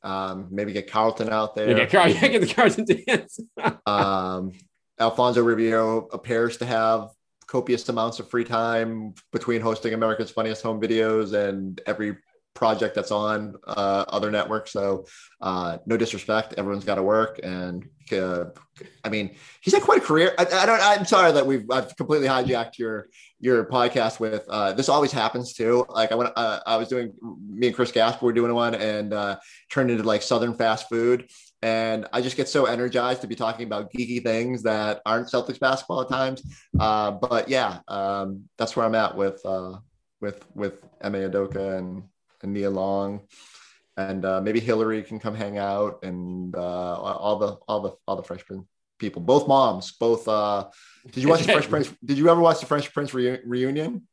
[0.02, 1.78] Um, maybe get Carlton out there.
[1.78, 3.40] Yeah, Carl, yeah, get the Carlton dance.
[3.86, 4.52] um,
[5.00, 7.10] Alfonso Ribeiro appears to have
[7.48, 12.16] copious amounts of free time between hosting America's Funniest Home Videos and every
[12.54, 14.72] project that's on uh, other networks.
[14.72, 15.06] So,
[15.42, 17.40] uh, no disrespect, everyone's got to work.
[17.42, 18.46] And uh,
[19.04, 20.34] I mean, he's had quite a career.
[20.38, 20.82] I, I, don't.
[20.82, 23.08] I'm sorry that we've I've completely hijacked your
[23.40, 24.46] your podcast with.
[24.50, 25.86] Uh, this always happens too.
[25.90, 27.14] Like I went, uh, I was doing
[27.48, 31.30] me and Chris Gasper were doing one and uh, turned into like Southern fast food.
[31.62, 35.60] And I just get so energized to be talking about geeky things that aren't Celtics
[35.60, 36.42] basketball at times.
[36.80, 39.78] Uh, but yeah, um, that's where I'm at with uh,
[40.22, 42.04] with with emma adoka and
[42.42, 43.22] and Nia Long,
[43.98, 48.16] and uh, maybe Hillary can come hang out, and uh, all the all the all
[48.16, 48.66] the Fresh Prince
[49.00, 50.28] people, both moms, both.
[50.28, 50.68] Uh,
[51.12, 51.94] did you watch the Fresh Prince?
[52.04, 54.08] Did you ever watch the Fresh Prince reu- reunion?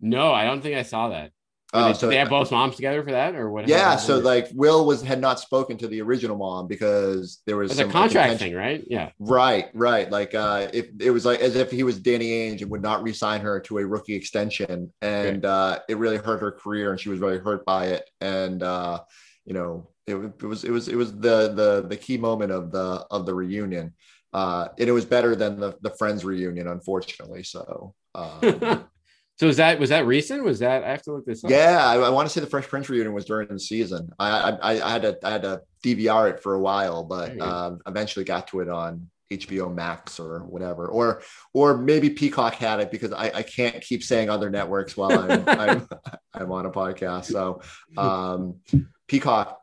[0.00, 1.30] No, I don't think I saw that.
[1.72, 3.66] Uh, they, so they have both moms together for that, or what?
[3.66, 7.72] Yeah, so like Will was had not spoken to the original mom because there was
[7.72, 8.84] it's a contract like, thing, right?
[8.86, 10.08] Yeah, right, right.
[10.08, 13.02] Like uh, if it was like as if he was Danny Ainge and would not
[13.02, 17.08] resign her to a rookie extension, and uh, it really hurt her career, and she
[17.08, 18.08] was really hurt by it.
[18.20, 19.00] And uh,
[19.44, 22.70] you know, it, it was it was it was the the the key moment of
[22.70, 23.94] the of the reunion,
[24.32, 27.42] uh, and it was better than the the Friends reunion, unfortunately.
[27.42, 27.94] So.
[28.14, 28.86] Um,
[29.38, 30.42] So was that was that recent?
[30.44, 31.50] Was that I have to look this up?
[31.50, 34.08] Yeah, I, I want to say the Fresh Prince reunion was during the season.
[34.18, 37.80] I I, I had to I had to DVR it for a while, but um,
[37.86, 42.90] eventually got to it on HBO Max or whatever, or or maybe Peacock had it
[42.90, 45.88] because I, I can't keep saying other networks while I'm I'm,
[46.32, 47.26] I'm on a podcast.
[47.26, 47.60] So
[47.98, 48.60] um,
[49.06, 49.60] Peacock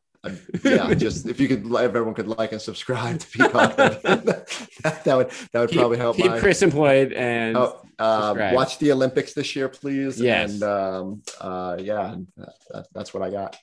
[0.63, 5.17] yeah, just if you could, if everyone could like and subscribe to Peacock, that, that
[5.17, 6.15] would that would keep, probably help.
[6.15, 10.19] Keep my, Chris employed and oh, uh, watch the Olympics this year, please.
[10.19, 10.53] Yes.
[10.53, 13.57] and um, uh, yeah, that, that's what I got.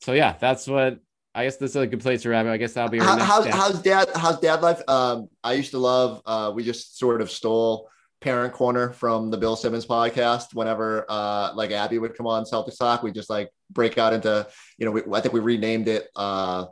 [0.00, 1.00] so yeah, that's what
[1.34, 2.50] I guess this is a good place to wrap it.
[2.50, 3.54] I guess that'll be How, how's, step.
[3.54, 4.08] how's dad?
[4.14, 4.82] How's dad life?
[4.88, 6.22] Um, I used to love.
[6.26, 7.88] Uh, we just sort of stole
[8.20, 10.54] parent corner from the Bill Simmons podcast.
[10.54, 14.46] Whenever uh, like Abby would come on Celtics talk, we just like break out into
[14.78, 14.92] you know.
[14.92, 16.08] We, I think we renamed it.
[16.14, 16.66] Uh,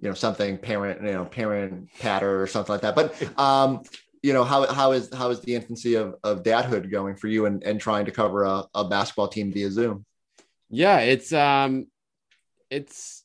[0.00, 2.94] you know something parent you know parent patter or something like that.
[2.94, 3.82] But um,
[4.22, 7.46] you know how how is how is the infancy of of dadhood going for you
[7.46, 10.04] and and trying to cover a, a basketball team via Zoom?
[10.70, 11.86] yeah it's um
[12.70, 13.24] it's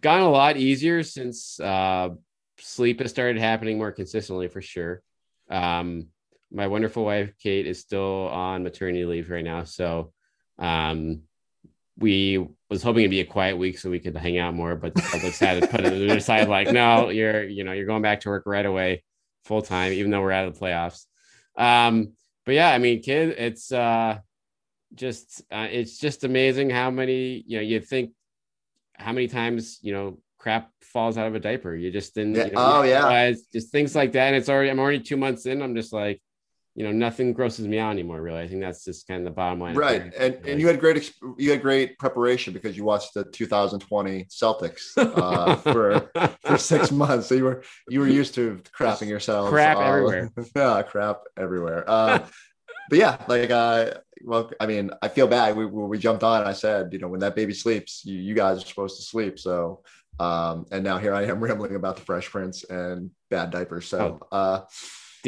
[0.00, 2.10] gotten a lot easier since uh
[2.58, 5.02] sleep has started happening more consistently for sure
[5.50, 6.08] um
[6.52, 10.12] my wonderful wife kate is still on maternity leave right now so
[10.58, 11.22] um
[11.98, 14.94] we was hoping it'd be a quiet week so we could hang out more but
[14.94, 18.28] the had to put it aside like no you're you know you're going back to
[18.28, 19.02] work right away
[19.44, 21.06] full time even though we're out of the playoffs.
[21.56, 22.12] Um
[22.46, 24.18] but yeah i mean kid it's uh
[24.94, 28.12] just uh, it's just amazing how many you know you think
[28.94, 31.74] how many times you know crap falls out of a diaper.
[31.74, 33.32] You just didn't you know, Oh, yeah.
[33.52, 36.22] just things like that and it's already i'm already two months in i'm just like
[36.78, 39.32] you know nothing grosses me out anymore really i think that's just kind of the
[39.32, 43.14] bottom line Right, and and you had great you had great preparation because you watched
[43.14, 46.08] the 2020 Celtics uh, for
[46.46, 47.26] for six months.
[47.28, 49.48] So you were you were used to crapping yourself.
[49.50, 50.30] crap uh, everywhere.
[50.56, 51.84] yeah, crap everywhere.
[51.86, 52.20] Uh,
[52.88, 55.56] but yeah, like uh, well, I mean, I feel bad.
[55.56, 56.44] We we jumped on.
[56.44, 59.38] I said, you know, when that baby sleeps, you, you guys are supposed to sleep.
[59.38, 59.82] So,
[60.20, 63.86] um, and now here I am rambling about the Fresh Prince and bad diapers.
[63.88, 64.36] So, Oh.
[64.36, 64.60] uh,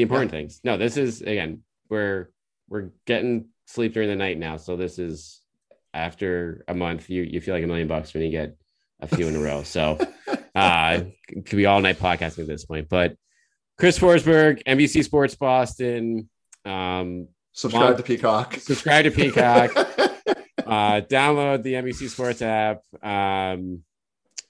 [0.01, 0.61] the important things.
[0.65, 2.31] No this is again we're
[2.69, 4.57] we're getting sleep during the night now.
[4.57, 5.41] So this is
[5.93, 8.57] after a month you you feel like a million bucks when you get
[9.01, 9.63] a few in a row.
[9.63, 9.99] So
[10.55, 12.89] uh it could be all night podcasting at this point.
[12.89, 13.17] But
[13.79, 16.29] chris forsberg nbc sports boston
[16.65, 18.55] um subscribe to Peacock.
[18.55, 19.73] subscribe to peacock.
[20.61, 22.83] Uh download the nbc sports app.
[23.03, 23.83] Um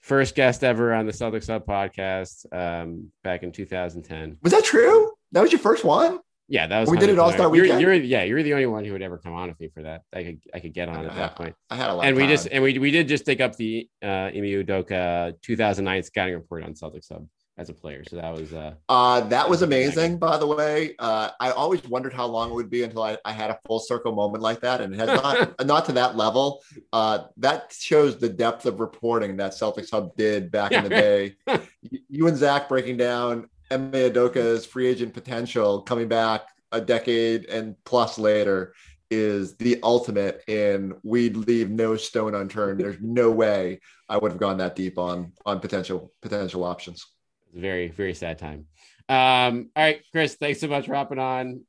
[0.00, 5.09] first guest ever on the celtics Hub podcast um back in 2010 Was that true?
[5.32, 6.18] That was your first one?
[6.50, 7.80] Yeah, that was We did it All-Star you're, Weekend?
[7.80, 10.02] You're, yeah, you're the only one who would ever come on with me for that.
[10.12, 11.54] I could I could get on at that point.
[11.70, 12.04] I had a lot.
[12.04, 12.30] And we time.
[12.30, 16.64] just and we we did just take up the uh Emi Udoka 2009 scouting report
[16.64, 18.02] on Celtics Hub as a player.
[18.08, 20.96] So that was uh Uh, that was amazing, by the way.
[20.98, 23.78] Uh, I always wondered how long it would be until I, I had a full
[23.78, 26.64] circle moment like that, and it has not not to that level.
[26.92, 31.36] Uh, that shows the depth of reporting that Celtics Hub did back in the day.
[32.10, 36.42] You and Zach breaking down Eme Adoka's free agent potential coming back
[36.72, 38.74] a decade and plus later
[39.10, 42.78] is the ultimate and we'd leave no stone unturned.
[42.78, 47.06] There's no way I would have gone that deep on on potential potential options.
[47.42, 48.66] it was a very very sad time.
[49.08, 51.62] Um all right, Chris, thanks so much for hopping on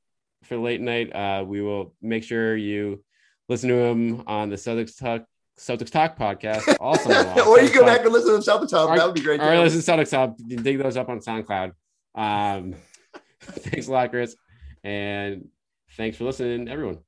[0.43, 1.15] for late night.
[1.15, 3.03] Uh we will make sure you
[3.49, 5.25] listen to him on the Celtics Talk
[5.57, 7.09] Celtics Talk podcast also.
[7.49, 9.41] or you go back and listen to the Celtics talk That would be great.
[9.41, 9.61] Or too.
[9.61, 11.71] listen to Celtics talk You can dig those up on SoundCloud.
[12.15, 12.75] Um,
[13.41, 14.35] thanks a lot, Chris.
[14.83, 15.49] And
[15.97, 16.99] thanks for listening, everyone.